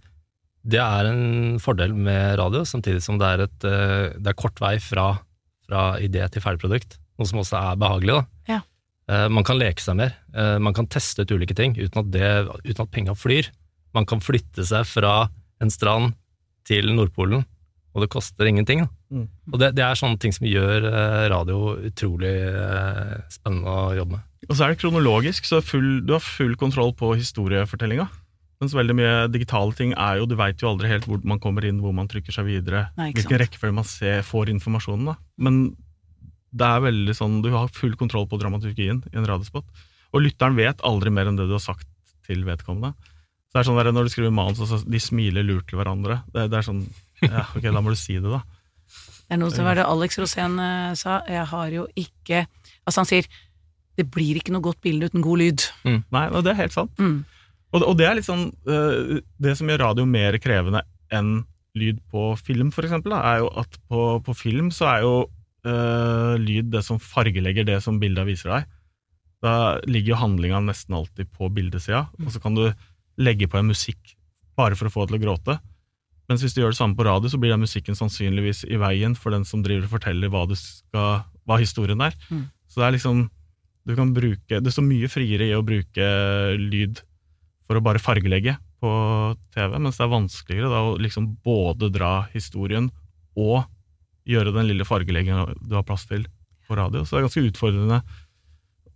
det 0.64 0.80
er 0.82 1.10
en 1.12 1.60
fordel 1.62 1.94
med 1.96 2.38
radio, 2.40 2.64
samtidig 2.68 3.04
som 3.04 3.20
det 3.20 3.28
er, 3.28 3.44
et, 3.46 3.68
eh, 3.68 4.08
det 4.18 4.34
er 4.34 4.40
kort 4.40 4.60
vei 4.62 4.74
fra, 4.82 5.12
fra 5.68 5.84
idé 6.02 6.26
til 6.28 6.44
ferdig 6.44 6.64
produkt, 6.64 6.98
noe 7.20 7.30
som 7.30 7.40
også 7.44 7.60
er 7.60 7.80
behagelig. 7.80 8.18
Da. 8.18 8.56
Ja. 8.56 8.60
Eh, 9.10 9.26
man 9.32 9.46
kan 9.46 9.58
leke 9.60 9.82
seg 9.82 9.98
mer. 9.98 10.14
Eh, 10.34 10.56
man 10.62 10.76
kan 10.76 10.88
teste 10.90 11.26
ut 11.26 11.34
ulike 11.34 11.56
ting 11.58 11.76
uten 11.78 12.02
at, 12.04 12.10
det, 12.14 12.30
uten 12.64 12.84
at 12.86 12.92
penga 12.94 13.16
flyr. 13.18 13.50
Man 13.96 14.06
kan 14.06 14.22
flytte 14.22 14.64
seg 14.66 14.86
fra 14.86 15.14
en 15.60 15.72
strand 15.72 16.14
til 16.68 16.92
Nordpolen, 16.94 17.42
og 17.90 18.04
det 18.04 18.10
koster 18.12 18.46
ingenting. 18.46 18.84
Da. 18.84 18.90
Mm. 19.10 19.26
Og 19.50 19.60
det, 19.60 19.72
det 19.76 19.84
er 19.84 19.98
sånne 19.98 20.20
ting 20.22 20.34
som 20.34 20.46
gjør 20.46 20.86
eh, 20.86 21.26
radio 21.32 21.74
utrolig 21.90 22.34
spennende 23.34 23.74
å 23.74 23.94
jobbe 23.98 24.16
med. 24.16 24.26
Og 24.48 24.56
så 24.56 24.64
er 24.64 24.72
det 24.72 24.80
kronologisk, 24.80 25.46
så 25.46 25.60
full, 25.62 26.00
du 26.06 26.14
har 26.16 26.24
full 26.24 26.54
kontroll 26.58 26.94
på 26.96 27.12
historiefortellinga. 27.18 28.06
Mens 28.60 28.76
veldig 28.76 28.96
mye 28.96 29.12
digitale 29.32 29.72
ting 29.72 29.94
er 29.96 30.18
jo 30.20 30.26
Du 30.28 30.34
veit 30.36 30.60
jo 30.60 30.68
aldri 30.68 30.90
helt 30.90 31.06
hvor 31.08 31.22
man 31.24 31.40
kommer 31.40 31.64
inn, 31.64 31.78
hvor 31.80 31.94
man 31.96 32.10
trykker 32.10 32.34
seg 32.34 32.44
videre, 32.44 32.90
Nei, 33.00 33.08
hvilken 33.16 33.40
rekkefølge 33.40 33.76
man 33.78 33.88
ser, 33.88 34.20
får 34.26 34.52
informasjonen. 34.52 35.08
da. 35.08 35.16
Men 35.40 35.62
det 36.50 36.66
er 36.66 36.82
veldig 36.82 37.14
sånn, 37.14 37.40
du 37.44 37.50
har 37.54 37.70
full 37.74 37.94
kontroll 37.98 38.26
på 38.30 38.38
dramaturgien 38.40 39.02
i 39.12 39.16
en 39.18 39.28
radiospot. 39.28 39.66
Og 40.10 40.24
lytteren 40.24 40.58
vet 40.58 40.82
aldri 40.86 41.12
mer 41.14 41.30
enn 41.30 41.38
det 41.38 41.46
du 41.46 41.54
har 41.54 41.62
sagt 41.62 41.86
til 42.26 42.42
vedkommende. 42.46 42.94
Så 43.50 43.58
det 43.58 43.60
er 43.62 43.68
sånn 43.68 43.78
der, 43.80 43.90
Når 43.94 44.06
du 44.06 44.12
skriver 44.12 44.34
manus, 44.34 44.62
så 44.70 44.78
de 44.86 45.00
smiler 45.02 45.46
lurt 45.46 45.66
til 45.70 45.80
hverandre 45.80 46.20
det, 46.30 46.46
det 46.52 46.60
er 46.60 46.66
sånn 46.66 46.84
Ja, 47.24 47.48
ok, 47.56 47.64
da 47.66 47.82
må 47.82 47.92
du 47.92 47.98
si 47.98 48.14
det, 48.18 48.30
da. 48.30 48.40
Det 49.26 49.36
er 49.36 49.40
noe 49.42 49.54
som 49.54 49.66
var 49.66 49.78
det 49.78 49.86
Alex 49.86 50.18
Rosén 50.18 50.54
eh, 50.58 50.92
sa. 50.98 51.20
Jeg 51.30 51.46
har 51.50 51.74
jo 51.74 51.86
ikke 51.98 52.44
Altså, 52.86 53.02
han 53.02 53.10
sier 53.10 53.30
det 53.98 54.06
blir 54.08 54.38
ikke 54.38 54.54
noe 54.54 54.64
godt 54.64 54.80
bilde 54.80 55.10
uten 55.10 55.20
god 55.20 55.42
lyd. 55.42 55.66
Nei, 56.14 56.22
og 56.30 56.44
det 56.46 56.54
er 56.54 56.62
helt 56.62 56.72
sant. 56.72 56.94
Mm. 57.02 57.18
Og, 57.74 57.82
og 57.84 57.98
det 57.98 58.06
er 58.06 58.16
litt 58.16 58.26
sånn 58.26 58.46
øh, 58.70 59.18
Det 59.42 59.52
som 59.58 59.68
gjør 59.68 59.82
radio 59.84 60.06
mer 60.08 60.38
krevende 60.42 60.82
enn 61.12 61.42
lyd 61.78 62.00
på 62.10 62.32
film, 62.38 62.72
for 62.74 62.86
eksempel, 62.86 63.12
da, 63.14 63.20
er 63.34 63.42
jo 63.44 63.50
at 63.60 63.76
på, 63.90 64.00
på 64.26 64.34
film 64.34 64.72
så 64.74 64.88
er 64.90 65.04
jo 65.04 65.12
øh, 65.66 66.36
lyd 66.40 66.70
det 66.72 66.84
som 66.86 67.00
fargelegger 67.02 67.66
det 67.68 67.80
som 67.84 67.98
bildet 68.02 68.28
viser 68.28 68.54
deg. 68.54 68.70
Da 69.44 69.54
ligger 69.88 70.14
jo 70.14 70.20
handlinga 70.20 70.60
nesten 70.64 70.96
alltid 70.96 71.30
på 71.32 71.48
bildesida, 71.52 72.06
og 72.20 72.32
så 72.32 72.42
kan 72.42 72.56
du 72.56 72.66
legge 73.20 73.48
på 73.48 73.60
en 73.60 73.70
musikk 73.72 74.14
bare 74.58 74.76
for 74.76 74.88
å 74.88 74.92
få 74.92 75.06
deg 75.06 75.14
til 75.14 75.20
å 75.20 75.24
gråte. 75.24 75.56
Mens 76.30 76.44
hvis 76.44 76.54
du 76.54 76.60
gjør 76.62 76.74
det 76.74 76.78
samme 76.78 76.94
på 76.94 77.06
radio, 77.08 77.30
så 77.32 77.40
blir 77.40 77.50
den 77.50 77.64
musikken 77.64 77.96
sannsynligvis 77.98 78.62
i 78.70 78.78
veien 78.78 79.16
for 79.18 79.34
den 79.34 79.46
som 79.48 79.64
driver 79.64 79.88
og 79.88 79.94
forteller 79.96 80.30
hva, 80.30 80.44
du 80.46 80.54
skal, 80.58 81.24
hva 81.48 81.58
historien 81.58 82.04
er. 82.04 82.14
Mm. 82.30 82.44
Så 82.70 82.82
det 82.82 82.86
er 82.86 82.96
liksom 82.98 83.24
du 83.88 83.94
kan 83.96 84.12
bruke, 84.14 84.60
Det 84.60 84.72
står 84.72 84.84
mye 84.84 85.08
friere 85.10 85.48
i 85.48 85.56
å 85.56 85.64
bruke 85.66 86.06
lyd 86.60 87.00
for 87.66 87.78
å 87.78 87.82
bare 87.82 88.02
fargelegge 88.02 88.58
på 88.80 88.90
TV, 89.54 89.76
mens 89.78 89.98
det 89.98 90.04
er 90.04 90.12
vanskeligere 90.12 90.70
da 90.70 90.82
å 90.84 90.96
liksom 91.00 91.30
både 91.44 91.88
dra 91.92 92.12
historien 92.34 92.90
og 93.38 93.64
gjøre 94.28 94.52
den 94.54 94.68
lille 94.68 94.86
fargelegen 94.88 95.54
du 95.60 95.74
har 95.76 95.86
plass 95.86 96.06
til 96.08 96.26
på 96.68 96.76
radio. 96.78 97.04
Så 97.04 97.16
det 97.16 97.20
er 97.20 97.28
ganske 97.28 97.46
utfordrende 97.50 98.00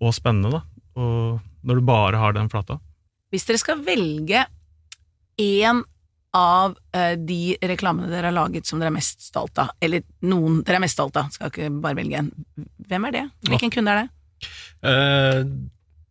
og 0.03 0.15
spennende, 0.15 0.59
da. 0.59 0.63
Og 1.01 1.41
når 1.67 1.81
du 1.81 1.89
bare 1.89 2.21
har 2.21 2.37
den 2.37 2.51
flata. 2.53 2.79
Hvis 3.33 3.47
dere 3.49 3.63
skal 3.63 3.83
velge 3.83 4.45
én 5.41 5.83
av 6.35 6.75
eh, 6.95 7.15
de 7.19 7.57
reklamene 7.63 8.11
dere 8.11 8.31
har 8.31 8.35
laget 8.35 8.67
som 8.67 8.81
dere 8.83 8.91
er 8.91 8.97
mest 8.97 9.23
stolt 9.23 9.59
av, 9.63 9.71
eller 9.83 10.03
noen 10.27 10.61
dere 10.67 10.81
er 10.81 10.85
mest 10.85 10.99
stolt 10.99 11.19
av, 11.19 11.31
skal 11.35 11.53
ikke 11.53 11.71
bare 11.83 11.99
velge 11.99 12.21
en, 12.21 12.33
hvem 12.91 13.07
er 13.09 13.15
det? 13.15 13.25
Hvilken 13.51 13.75
kunde 13.75 13.95
er 13.95 14.03
det? 14.03 14.49
Uh, 14.85 15.45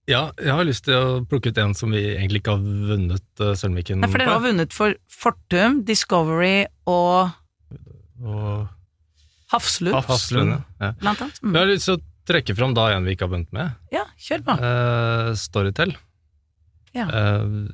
ja, 0.09 0.23
jeg 0.39 0.55
har 0.55 0.67
lyst 0.67 0.87
til 0.87 0.95
å 0.95 1.23
plukke 1.27 1.51
ut 1.51 1.59
en 1.63 1.75
som 1.77 1.91
vi 1.93 2.01
egentlig 2.13 2.41
ikke 2.41 2.55
har 2.55 2.63
vunnet 2.63 3.43
uh, 3.43 3.51
Sølvmikken 3.59 4.03
på. 4.03 4.11
for 4.11 4.23
dere 4.23 4.35
har 4.35 4.43
vunnet 4.43 4.75
for 4.75 4.95
Fortum, 5.11 5.83
Discovery 5.87 6.63
og 6.89 7.35
Og 8.23 8.71
Hafslund, 9.53 9.95
Haf- 9.95 10.09
Hafslund. 10.11 10.55
Ja. 10.81 10.91
blant 10.99 11.21
annet. 11.21 11.39
Jeg 11.41 11.49
Mm. 11.51 11.55
har 11.59 11.69
lyst 11.69 11.85
til 11.89 11.95
å 11.97 12.01
trekke 12.25 12.55
fram 12.57 12.73
da 12.73 12.87
en 12.95 13.03
vi 13.05 13.13
ikke 13.15 13.27
har 13.27 13.33
begynt 13.35 13.53
med. 13.53 13.75
Ja, 13.91 14.05
kjør 14.17 14.43
på. 14.47 14.55
Uh, 14.63 15.33
Storytel. 15.37 15.95
Ja. 16.95 17.05
Uh, 17.07 17.67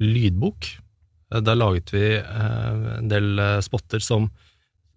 lydbok. 0.00 0.68
Uh, 1.32 1.40
Der 1.42 1.56
laget 1.58 1.90
vi 1.92 2.04
eh, 2.16 2.98
en 2.98 3.08
del 3.10 3.38
eh, 3.42 3.60
spotter 3.60 3.98
som 4.00 4.28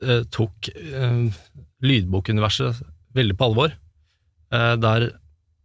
eh, 0.01 0.21
tok 0.29 0.69
eh, 0.75 1.31
lydbokuniverset 1.81 2.81
veldig 3.17 3.35
på 3.39 3.47
alvor. 3.49 3.73
Eh, 4.53 4.75
der 4.77 5.07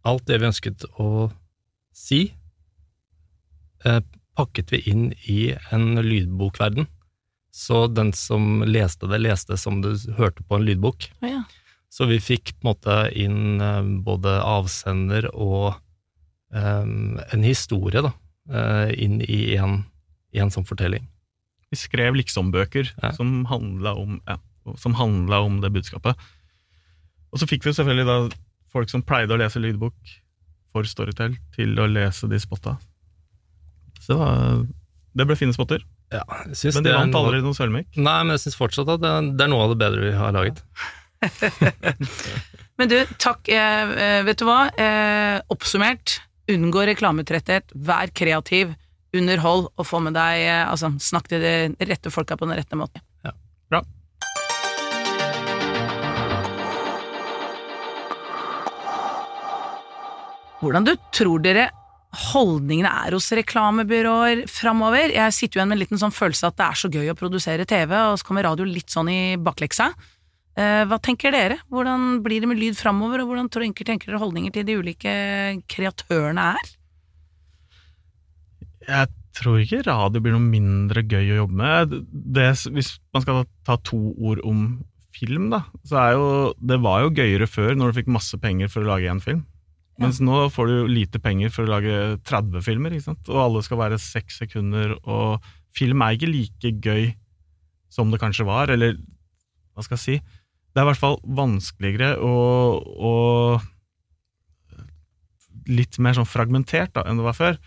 alt 0.05 0.25
det 0.25 0.39
vi 0.41 0.47
ønsket 0.49 0.85
å 0.99 1.31
si, 1.95 2.33
eh, 3.85 4.01
pakket 4.35 4.71
vi 4.73 4.81
inn 4.91 5.05
i 5.31 5.53
en 5.71 5.95
lydbokverden. 6.01 6.87
Så 7.55 7.85
den 7.87 8.11
som 8.13 8.65
leste 8.67 9.07
det, 9.07 9.21
leste 9.23 9.55
som 9.57 9.79
du 9.83 9.93
hørte 10.17 10.43
på 10.43 10.57
en 10.57 10.65
lydbok. 10.67 11.07
Ja. 11.23 11.45
Så 11.87 12.03
vi 12.09 12.17
fikk 12.19 12.51
på 12.57 12.65
en 12.65 12.71
måte 12.73 12.95
inn 13.15 13.61
eh, 13.63 13.81
både 14.03 14.33
avsender 14.43 15.29
og 15.31 15.77
um, 16.51 17.15
en 17.31 17.45
historie 17.47 18.03
da, 18.03 18.11
eh, 18.51 18.91
inn 19.05 19.21
i 19.23 19.55
en, 19.55 19.85
i 20.35 20.43
en 20.43 20.51
sånn 20.51 20.67
fortelling. 20.67 21.07
vi 21.71 21.79
skrev 21.79 22.15
liksom-bøker 22.15 22.91
Ja. 23.01 23.11
som 23.15 23.45
handla 23.45 23.95
om, 23.95 24.19
ja, 24.27 24.37
om 25.39 25.61
det 25.61 25.71
budskapet. 25.71 26.15
Og 27.31 27.39
så 27.39 27.47
fikk 27.47 27.65
vi 27.65 27.73
selvfølgelig 27.73 28.05
da 28.05 28.19
folk 28.71 28.91
som 28.91 29.01
pleide 29.01 29.33
å 29.33 29.39
lese 29.39 29.59
lydbok 29.59 29.95
for 30.75 30.83
Storytel, 30.83 31.37
til 31.55 31.79
å 31.79 31.87
lese 31.87 32.27
de 32.27 32.39
spotta. 32.39 32.77
Så 34.01 34.11
det, 34.13 34.19
var, 34.19 34.65
det 35.15 35.25
ble 35.27 35.35
fine 35.39 35.55
spotter. 35.55 35.83
Ja, 36.15 36.23
jeg 36.47 36.59
synes 36.59 36.77
Men 36.77 36.85
det 36.85 36.91
de 36.91 36.95
er 36.95 37.01
vant 37.01 37.17
aldri 37.19 37.41
noen 37.43 37.57
sølvmikk. 37.57 37.89
Nei, 37.97 38.19
men 38.23 38.35
jeg 38.35 38.45
syns 38.45 38.59
fortsatt 38.59 38.91
at 38.95 39.03
det, 39.03 39.15
det 39.35 39.45
er 39.45 39.51
noe 39.51 39.65
av 39.65 39.73
det 39.73 39.79
bedre 39.81 40.05
vi 40.05 40.13
har 40.15 40.35
laget. 40.35 40.61
Men 42.79 42.91
du, 42.91 42.97
takk. 43.21 43.47
Eh, 43.47 43.91
eh, 44.05 44.21
vet 44.27 44.39
du 44.39 44.45
hva? 44.47 44.65
Eh, 44.75 45.37
oppsummert, 45.53 46.19
unngå 46.51 46.83
reklametretthet, 46.91 47.71
vær 47.87 48.11
kreativ, 48.15 48.73
underhold 49.15 49.69
og 49.71 49.87
få 49.87 50.01
med 50.03 50.17
deg 50.17 50.41
eh, 50.43 50.63
Altså, 50.67 50.91
snakk 50.99 51.29
til 51.31 51.43
de 51.43 51.87
rette 51.87 52.11
folka 52.11 52.35
på 52.35 52.47
den 52.49 52.59
rette 52.59 52.79
måten. 52.79 53.03
Bra. 53.71 53.81
Hvordan 60.59 60.85
du 60.87 60.93
tror 61.15 61.41
dere 61.43 61.69
holdningene 62.15 62.89
er 63.05 63.15
hos 63.15 63.27
reklamebyråer 63.37 64.45
framover? 64.51 65.13
Jeg 65.13 65.35
sitter 65.35 65.57
jo 65.57 65.61
igjen 65.61 65.71
med 65.71 65.77
en 65.77 65.83
liten 65.83 66.01
sånn 66.01 66.15
følelse 66.15 66.49
at 66.49 66.57
det 66.59 66.67
er 66.67 66.79
så 66.81 66.91
gøy 66.91 67.11
å 67.11 67.17
produsere 67.19 67.67
TV, 67.69 67.95
og 67.95 68.19
så 68.19 68.27
kommer 68.27 68.47
radio 68.47 68.67
litt 68.67 68.93
sånn 68.93 69.11
i 69.11 69.19
bakleksa. 69.41 69.91
Eh, 70.55 70.85
hva 70.87 70.99
tenker 71.03 71.35
dere? 71.35 71.59
Hvordan 71.71 72.21
blir 72.23 72.43
det 72.43 72.49
med 72.49 72.61
lyd 72.61 72.77
framover, 72.79 73.21
og 73.21 73.31
hvordan 73.31 73.51
tenker, 73.51 74.07
dere 74.07 74.21
holdninger 74.21 74.55
til 74.55 74.67
de 74.67 74.79
ulike 74.79 75.13
kreatørene 75.71 76.49
er? 76.55 76.73
Jeg 78.85 79.11
tror 79.35 79.59
ikke 79.59 79.83
radio 79.83 80.21
blir 80.23 80.35
noe 80.35 80.45
mindre 80.45 81.03
gøy 81.03 81.33
å 81.33 81.39
jobbe 81.43 81.59
med. 81.59 81.95
Det, 82.11 82.51
hvis 82.71 82.95
man 83.15 83.25
skal 83.25 83.47
ta 83.67 83.75
to 83.83 83.99
ord 84.15 84.43
om 84.47 84.67
film, 85.15 85.49
da, 85.51 85.63
så 85.87 85.99
er 86.01 86.15
jo 86.15 86.29
Det 86.59 86.77
var 86.83 87.03
jo 87.03 87.13
gøyere 87.15 87.47
før, 87.47 87.75
når 87.75 87.91
du 87.91 87.99
fikk 87.99 88.15
masse 88.15 88.39
penger 88.39 88.71
for 88.71 88.83
å 88.83 88.93
lage 88.93 89.11
én 89.11 89.23
film. 89.23 89.43
Mens 90.01 90.19
nå 90.19 90.49
får 90.51 90.67
du 90.67 90.77
lite 90.91 91.21
penger 91.23 91.53
for 91.55 91.63
å 91.63 91.71
lage 91.71 91.99
30 92.27 92.63
filmer, 92.65 92.95
ikke 92.95 93.07
sant? 93.07 93.29
og 93.31 93.39
alle 93.39 93.61
skal 93.63 93.79
være 93.79 93.99
seks 94.01 94.41
sekunder, 94.43 94.97
og 95.07 95.45
film 95.75 96.03
er 96.03 96.17
ikke 96.17 96.31
like 96.31 96.71
gøy 96.83 97.13
som 97.91 98.11
det 98.11 98.19
kanskje 98.19 98.47
var, 98.47 98.73
eller 98.73 98.97
hva 99.75 99.85
skal 99.85 99.95
jeg 99.95 100.03
si? 100.03 100.17
Det 100.75 100.81
er 100.81 100.85
i 100.85 100.89
hvert 100.89 100.99
fall 100.99 101.17
vanskeligere 101.37 102.09
og, 102.19 102.83
og 102.99 103.63
litt 105.71 105.97
mer 106.03 106.17
sånn 106.17 106.27
fragmentert 106.27 106.93
da, 106.95 107.05
enn 107.07 107.19
det 107.19 107.25
var 107.25 107.37
før. 107.37 107.59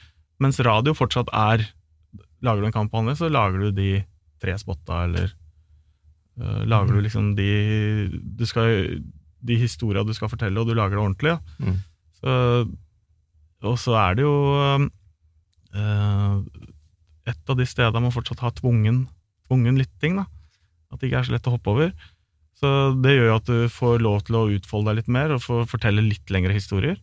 Mens 0.43 0.61
radio 0.63 0.95
fortsatt 0.97 1.33
er 1.35 1.67
Lager 2.39 2.63
du 2.63 2.69
en 2.69 2.75
kampanje, 2.77 3.17
så 3.19 3.27
lager 3.27 3.59
du 3.59 3.73
de 3.75 4.05
tre 4.39 4.53
spotta, 4.61 5.01
eller 5.09 5.33
uh, 6.39 6.63
lager 6.71 6.95
du 6.95 7.01
liksom 7.03 7.33
de 7.35 7.49
du 8.15 8.45
skal, 8.47 9.03
De 9.43 9.57
historia 9.59 10.05
du 10.07 10.13
skal 10.15 10.31
fortelle, 10.31 10.55
og 10.61 10.71
du 10.71 10.77
lager 10.79 10.95
det 10.95 11.03
ordentlig. 11.03 11.33
Ja. 11.35 11.41
Mm. 11.59 11.81
Og 12.27 13.79
så 13.83 13.95
er 13.99 14.19
det 14.19 14.25
jo 14.27 14.35
øh, 15.75 16.43
et 17.29 17.51
av 17.53 17.59
de 17.59 17.67
stedene 17.69 18.05
man 18.05 18.15
fortsatt 18.15 18.43
har 18.45 18.55
tvungen, 18.59 19.07
tvungen 19.49 19.81
lytting. 19.81 20.21
da. 20.21 20.29
At 20.93 21.01
det 21.01 21.11
ikke 21.11 21.21
er 21.23 21.29
så 21.29 21.35
lett 21.35 21.51
å 21.51 21.57
hoppe 21.57 21.75
over. 21.75 21.93
Så 22.59 22.71
det 23.03 23.15
gjør 23.15 23.29
jo 23.29 23.37
at 23.37 23.51
du 23.51 23.59
får 23.71 24.01
lov 24.03 24.23
til 24.27 24.39
å 24.39 24.49
utfolde 24.57 24.91
deg 24.91 25.03
litt 25.03 25.13
mer 25.15 25.35
og 25.35 25.45
få 25.45 25.61
fortelle 25.71 26.03
litt 26.03 26.33
lengre 26.35 26.57
historier. 26.57 26.97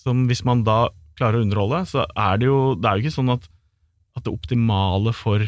Som 0.00 0.26
hvis 0.28 0.44
man 0.48 0.64
da 0.66 0.90
klarer 1.20 1.40
å 1.40 1.46
underholde, 1.46 1.84
så 1.88 2.04
er 2.16 2.40
det 2.40 2.48
jo 2.48 2.74
Det 2.76 2.88
er 2.88 2.96
jo 2.96 3.04
ikke 3.04 3.16
sånn 3.16 3.32
at, 3.36 3.48
at 4.16 4.24
det 4.24 4.32
optimale 4.32 5.12
for 5.16 5.44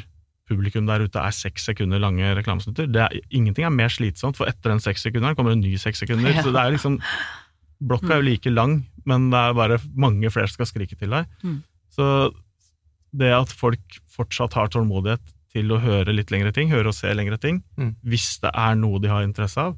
publikum 0.49 0.89
der 0.89 1.05
ute 1.07 1.21
er 1.21 1.33
seks 1.33 1.65
sekunder 1.69 2.01
lange 2.03 2.29
reklamesnutter. 2.37 2.89
Er, 2.89 3.15
ingenting 3.33 3.65
er 3.65 3.73
mer 3.73 3.93
slitsomt, 3.93 4.37
for 4.37 4.51
etter 4.51 4.73
den 4.73 4.83
seks 4.85 5.05
sekunderen 5.07 5.37
kommer 5.39 5.55
en 5.55 5.65
ny 5.65 5.77
seks 5.81 6.03
sekunder. 6.05 6.35
Ja. 6.35 6.45
Så 6.45 6.53
det 6.53 6.61
er 6.61 6.75
liksom 6.75 6.99
Blokka 7.83 8.15
er 8.15 8.21
jo 8.23 8.29
like 8.31 8.51
lang, 8.53 8.79
men 9.09 9.31
det 9.33 9.39
er 9.41 9.55
bare 9.59 9.79
mange 9.99 10.31
flere 10.31 10.47
som 10.51 10.61
skal 10.61 10.71
skrike 10.71 10.99
til 11.01 11.11
deg. 11.11 11.27
Mm. 11.43 11.61
Så 11.93 12.07
det 13.13 13.33
at 13.37 13.51
folk 13.53 13.99
fortsatt 14.15 14.55
har 14.57 14.71
tålmodighet 14.73 15.23
til 15.53 15.73
å 15.75 15.81
høre 15.83 16.15
litt 16.17 16.31
lengre 16.33 16.53
ting, 16.57 16.71
høre 16.73 16.89
og 16.93 16.97
se 16.97 17.11
lengre 17.13 17.37
ting, 17.41 17.63
Mm. 17.77 17.95
hvis 18.07 18.39
det 18.41 18.53
er 18.55 18.75
noe 18.79 19.01
de 19.03 19.09
har 19.13 19.23
interesse 19.27 19.59
av, 19.61 19.75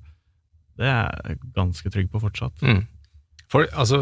det 0.78 0.86
er 0.86 1.10
jeg 1.24 1.38
ganske 1.54 1.90
trygg 1.90 2.10
på 2.12 2.20
fortsatt. 2.22 2.62
Mm. 2.62 2.84
For, 3.50 3.66
altså, 3.72 3.98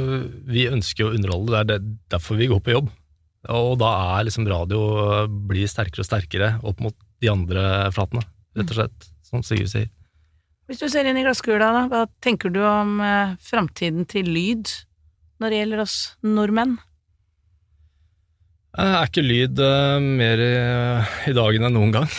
vi 0.49 0.67
ønsker 0.69 1.05
jo 1.05 1.11
å 1.11 1.15
underholde, 1.17 1.51
det 1.53 1.61
er 1.61 1.79
det, 1.79 1.97
derfor 2.13 2.37
vi 2.37 2.47
går 2.49 2.61
på 2.61 2.75
jobb. 2.77 2.91
Og 3.53 3.79
da 3.81 3.89
er 4.19 4.29
liksom 4.29 4.47
radio 4.49 5.27
blir 5.49 5.67
sterkere 5.67 6.05
og 6.05 6.07
sterkere 6.07 6.51
opp 6.63 6.81
mot 6.81 6.95
de 7.21 7.29
andre 7.33 7.91
flatene, 7.93 8.23
rett 8.57 8.71
og 8.71 8.77
slett, 8.79 9.09
som 9.27 9.43
Sigurd 9.43 9.73
sier. 9.73 9.89
Hvis 10.71 10.81
du 10.81 10.87
ser 10.89 11.09
inn 11.11 11.19
i 11.19 11.25
glasskula, 11.27 11.69
da, 11.75 11.83
hva 11.91 12.05
tenker 12.25 12.53
du 12.55 12.61
om 12.65 13.01
eh, 13.05 13.35
framtiden 13.43 14.07
til 14.09 14.29
lyd 14.31 14.71
når 15.43 15.51
det 15.53 15.59
gjelder 15.63 15.83
oss 15.85 15.97
nordmenn? 16.25 16.77
Eh, 18.79 18.95
Er 19.03 19.09
ikke 19.11 19.25
lyd 19.25 19.61
eh, 19.61 19.99
mer 20.21 20.43
i, 20.43 20.53
i 21.31 21.35
dagen 21.37 21.69
enn 21.69 21.79
noen 21.79 21.95
gang? 22.01 22.11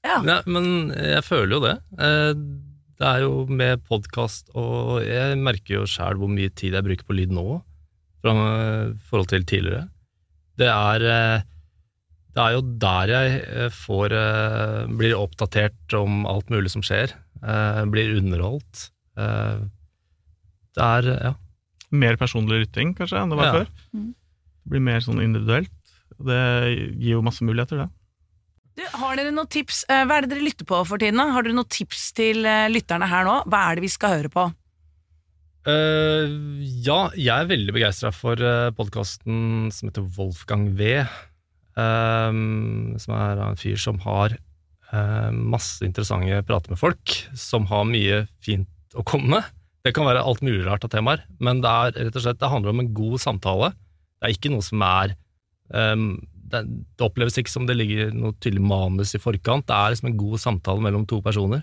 Ja. 0.00 0.14
ja. 0.24 0.38
men 0.48 0.88
jeg 0.96 1.20
føler 1.26 1.52
jo 1.52 1.58
det. 1.60 1.72
Eh, 2.00 2.30
Det 3.00 3.04
er 3.04 3.18
jo 3.20 3.42
med 3.52 3.82
podkast, 3.84 4.46
og 4.56 5.02
jeg 5.04 5.36
merker 5.40 5.74
jo 5.74 5.82
sjæl 5.88 6.16
hvor 6.20 6.30
mye 6.32 6.48
tid 6.56 6.72
jeg 6.76 6.86
bruker 6.86 7.04
på 7.08 7.16
lyd 7.18 7.34
nå, 7.36 7.44
fra 8.24 8.32
forhold 9.10 9.28
til 9.28 9.44
tidligere. 9.48 9.82
Det 10.56 10.68
er, 10.72 11.04
eh, 11.04 11.44
det 12.32 12.42
er 12.46 12.56
jo 12.56 12.62
der 12.80 13.12
jeg 13.12 13.36
eh, 13.44 13.68
får 13.76 14.16
eh, 14.16 14.88
blir 15.00 15.16
oppdatert 15.20 15.96
om 16.00 16.24
alt 16.28 16.48
mulig 16.52 16.72
som 16.72 16.84
skjer. 16.84 17.12
Eh, 17.42 17.84
Blir 17.90 18.16
underholdt. 18.20 18.90
Eh, 19.18 19.60
Det 20.76 20.82
er 20.86 21.02
ja. 21.24 21.34
Mer 21.90 22.16
personlig 22.16 22.60
lytting, 22.66 22.94
kanskje, 22.94 23.18
enn 23.18 23.30
det 23.32 23.38
var 23.40 23.44
Ja. 23.46 23.52
før. 23.52 23.66
Mm. 23.94 24.14
Det 24.64 24.70
blir 24.70 24.80
mer 24.86 25.00
sånn 25.00 25.22
individuelt. 25.22 25.72
Det 26.20 26.42
gir 27.00 27.16
jo 27.16 27.22
masse 27.22 27.42
muligheter, 27.42 27.80
det. 27.82 27.88
Du, 28.76 28.84
har 29.00 29.16
dere 29.16 29.32
noen 29.34 29.48
tips? 29.50 29.84
Eh, 29.88 30.04
Hva 30.06 30.18
er 30.18 30.20
det 30.22 30.30
dere 30.30 30.44
lytter 30.46 30.64
på 30.64 30.78
for 30.86 30.96
tiden? 30.98 31.16
da? 31.18 31.26
Har 31.32 31.42
dere 31.42 31.56
noen 31.58 31.68
tips 31.68 32.12
til 32.12 32.46
eh, 32.46 32.68
lytterne 32.70 33.08
her 33.10 33.24
nå? 33.26 33.42
Hva 33.50 33.64
er 33.70 33.74
det 33.80 33.82
vi 33.82 33.88
skal 33.92 34.14
høre 34.20 34.30
på? 34.30 34.46
Uh, 35.66 36.24
ja, 36.80 37.10
jeg 37.20 37.34
er 37.36 37.50
veldig 37.50 37.74
begeistra 37.76 38.08
for 38.16 38.40
uh, 38.40 38.70
podkasten 38.72 39.68
som 39.74 39.90
heter 39.90 40.06
Wolfgang 40.16 40.70
V. 40.78 41.02
Um, 41.76 42.94
som 42.98 43.12
er 43.18 43.42
en 43.44 43.58
fyr 43.60 43.76
som 43.76 43.98
har 44.06 44.38
masse 44.90 45.84
interessante 45.86 46.40
prater 46.48 46.72
med 46.72 46.80
folk, 46.80 47.12
som 47.38 47.68
har 47.70 47.84
mye 47.86 48.24
fint 48.42 48.96
å 48.98 49.04
komme 49.06 49.36
med. 49.36 49.50
Det 49.86 49.94
kan 49.96 50.08
være 50.08 50.24
alt 50.26 50.42
mulig 50.44 50.64
rart 50.66 50.84
av 50.84 50.90
temaer, 50.92 51.22
men 51.40 51.62
det, 51.64 51.70
er, 51.70 52.08
rett 52.08 52.18
og 52.18 52.24
slett, 52.24 52.40
det 52.40 52.50
handler 52.52 52.74
om 52.74 52.82
en 52.82 52.92
god 52.96 53.22
samtale. 53.22 53.70
Det 54.18 54.28
er 54.28 54.34
ikke 54.34 54.52
noe 54.52 54.64
som 54.66 54.82
er 54.84 55.14
um, 55.72 56.08
det, 56.50 56.64
det 56.98 57.06
oppleves 57.06 57.38
ikke 57.40 57.52
som 57.52 57.68
det 57.68 57.78
ligger 57.78 58.10
noe 58.12 58.36
tydelig 58.42 58.64
manus 58.66 59.14
i 59.16 59.22
forkant. 59.22 59.68
Det 59.68 59.76
er 59.76 59.94
liksom 59.94 60.10
en 60.10 60.18
god 60.20 60.42
samtale 60.42 60.84
mellom 60.84 61.06
to 61.08 61.20
personer. 61.24 61.62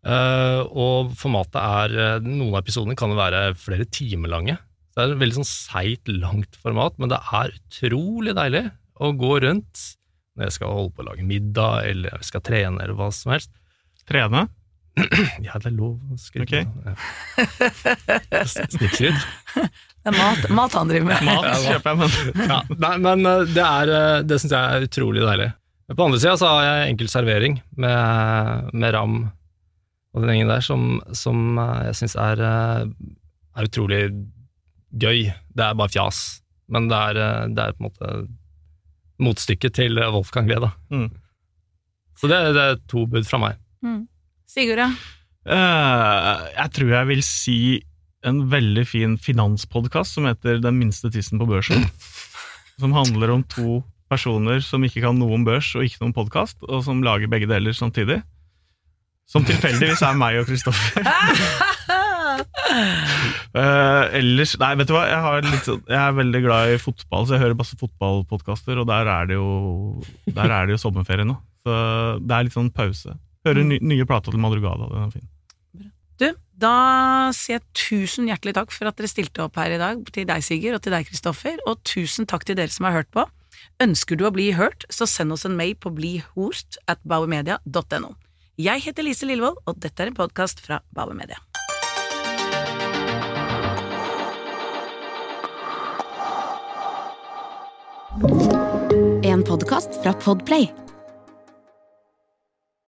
Uh, 0.00 0.64
og 0.72 1.14
formatet 1.20 1.58
er 1.60 1.94
eh, 2.00 2.22
Noen 2.24 2.54
av 2.54 2.62
episodene 2.62 2.96
kan 2.96 3.12
være 3.12 3.50
flere 3.60 3.84
timer 3.92 4.32
lange. 4.32 4.54
Det 4.90 5.02
er 5.02 5.12
et 5.12 5.20
veldig 5.20 5.42
sånn 5.42 5.48
seigt, 5.48 6.08
langt 6.08 6.56
format, 6.62 6.96
men 6.98 7.12
det 7.12 7.20
er 7.20 7.52
utrolig 7.52 8.34
deilig 8.36 8.64
å 9.00 9.12
gå 9.16 9.34
rundt 9.44 9.82
når 10.36 10.48
jeg 10.48 10.56
skal 10.58 10.72
holde 10.74 10.94
på 10.94 11.02
å 11.04 11.08
lage 11.10 11.26
middag, 11.26 11.84
eller 11.90 12.16
jeg 12.16 12.28
skal 12.30 12.44
trene, 12.46 12.78
eller 12.80 12.96
hva 12.98 13.10
som 13.14 13.34
helst. 13.34 13.52
Trene. 14.08 14.46
Ja, 15.46 15.58
det 15.60 15.70
er 15.70 15.76
lov 15.76 15.98
å 16.12 16.16
skryte. 16.20 16.64
Ok. 16.64 16.66
Ja. 16.84 18.44
Snikskryt. 18.48 19.14
Det 20.00 20.08
er 20.08 20.16
mat, 20.16 20.46
mat 20.56 20.74
han 20.78 20.88
driver 20.88 21.10
med. 21.10 21.24
Mat 21.28 21.58
kjøper 21.60 21.90
jeg, 21.92 21.98
men 22.00 22.48
Ja, 22.48 22.60
nei, 22.80 22.92
men 23.04 23.26
eh, 23.28 23.42
det, 23.52 23.64
er, 23.66 23.90
eh, 23.92 24.22
det 24.24 24.38
syns 24.40 24.54
jeg 24.56 24.76
er 24.78 24.86
utrolig 24.86 25.20
deilig. 25.26 25.50
Men 25.90 25.98
På 25.98 26.06
andre 26.06 26.20
sida 26.22 26.38
så 26.40 26.52
har 26.54 26.62
jeg 26.64 26.94
enkel 26.94 27.10
servering 27.12 27.58
med, 27.84 28.70
med 28.72 28.94
ram 28.96 29.18
og 29.20 30.24
den 30.24 30.32
gjengen 30.32 30.50
der, 30.54 30.64
som, 30.64 30.86
som 31.12 31.60
eh, 31.60 31.82
jeg 31.90 31.98
syns 32.00 32.16
er, 32.16 32.40
er 32.40 33.68
utrolig 33.68 34.00
gøy. 35.04 35.26
Det 35.52 35.66
er 35.68 35.76
bare 35.76 35.92
fjas, 35.92 36.22
men 36.72 36.88
det 36.88 37.02
er, 37.10 37.20
det 37.52 37.66
er 37.66 37.76
på 37.76 37.84
en 37.84 37.90
måte 37.90 38.14
motstykket 39.20 39.76
til 39.78 40.00
Wolfgang 40.00 40.48
Lee, 40.50 40.60
da. 40.62 40.72
Mm. 40.92 41.10
Så 42.20 42.28
det, 42.28 42.40
det 42.56 42.64
er 42.64 42.80
to 42.90 43.06
bud 43.08 43.28
fra 43.28 43.40
meg. 43.40 43.60
Sigurd, 44.50 44.82
ja. 44.82 44.90
Uh, 45.46 46.48
jeg 46.52 46.72
tror 46.76 46.90
jeg 46.92 47.08
vil 47.08 47.22
si 47.24 47.58
en 48.28 48.42
veldig 48.52 48.82
fin 48.84 49.14
finanspodkast 49.16 50.18
som 50.18 50.26
heter 50.28 50.58
Den 50.60 50.76
minste 50.76 51.08
tissen 51.12 51.40
på 51.40 51.48
børsen. 51.48 51.86
Som 52.80 52.92
handler 52.96 53.32
om 53.32 53.44
to 53.48 53.80
personer 54.10 54.60
som 54.64 54.84
ikke 54.84 55.04
kan 55.04 55.18
noe 55.20 55.36
om 55.36 55.46
børs 55.46 55.70
og 55.76 55.86
ikke 55.86 56.00
noen 56.00 56.10
om 56.10 56.16
podkast, 56.16 56.58
og 56.66 56.82
som 56.86 57.02
lager 57.04 57.30
begge 57.30 57.48
deler 57.48 57.76
samtidig. 57.76 58.20
Som 59.30 59.44
tilfeldigvis 59.46 60.00
er 60.02 60.16
meg 60.18 60.40
og 60.40 60.48
Kristoffer. 60.48 61.06
uh, 63.54 64.04
ellers 64.18 64.56
Nei, 64.58 64.72
vet 64.80 64.90
du 64.90 64.94
hva, 64.96 65.04
jeg, 65.06 65.20
har 65.22 65.44
litt, 65.46 65.66
sånn- 65.66 65.84
jeg 65.86 66.00
er 66.00 66.16
veldig 66.18 66.40
glad 66.46 66.74
i 66.74 66.80
fotball, 66.82 67.26
så 67.28 67.36
jeg 67.36 67.44
hører 67.44 67.58
masse 67.60 67.78
fotballpodkaster, 67.78 68.80
og 68.82 68.88
der 68.90 69.10
er 69.10 69.30
det 69.30 69.38
jo 69.38 69.48
Der 70.34 70.50
er 70.50 70.66
det 70.66 70.74
jo 70.74 70.82
sommerferie 70.82 71.28
nå. 71.28 71.36
Så 71.62 71.74
det 72.24 72.34
er 72.36 72.46
litt 72.48 72.56
sånn 72.56 72.72
pause. 72.74 73.14
Hører 73.46 73.66
ny, 73.68 73.78
nye 73.92 74.06
plater 74.08 74.34
til 74.34 74.42
Madrugada. 74.42 74.88
Den 74.90 75.04
er 75.06 75.12
fin. 75.14 75.28
Du, 76.20 76.26
da 76.60 76.74
sier 77.32 77.58
jeg 77.58 77.64
tusen 77.76 78.26
hjertelig 78.28 78.52
takk 78.58 78.74
for 78.74 78.90
at 78.90 78.98
dere 78.98 79.08
stilte 79.08 79.44
opp 79.46 79.56
her 79.60 79.72
i 79.72 79.78
dag, 79.80 80.02
til 80.12 80.26
deg, 80.28 80.42
Sigurd, 80.44 80.76
og 80.76 80.82
til 80.84 80.92
deg, 80.92 81.06
Kristoffer, 81.08 81.60
og 81.70 81.80
tusen 81.88 82.28
takk 82.28 82.44
til 82.48 82.58
dere 82.58 82.72
som 82.74 82.88
har 82.88 82.98
hørt 82.98 83.12
på. 83.14 83.24
Ønsker 83.80 84.18
du 84.20 84.26
å 84.28 84.32
bli 84.34 84.50
hørt, 84.58 84.84
så 84.92 85.06
send 85.08 85.32
oss 85.32 85.46
en 85.48 85.56
mail 85.56 85.72
på 85.80 85.92
blihost 85.96 86.76
at 86.90 87.00
bauermedia.no. 87.08 88.12
Jeg 88.58 88.82
heter 88.82 89.06
Lise 89.06 89.26
Lillevold, 89.28 89.60
og 89.66 89.78
dette 89.78 90.02
er 90.02 90.10
en 90.10 90.16
podkast 90.16 90.60
fra 90.64 90.80
Bauer 90.96 91.14
Media. 91.14 91.38
En 99.22 99.44
podkast 99.46 99.94
fra 100.02 100.12
Podplay 100.24 100.66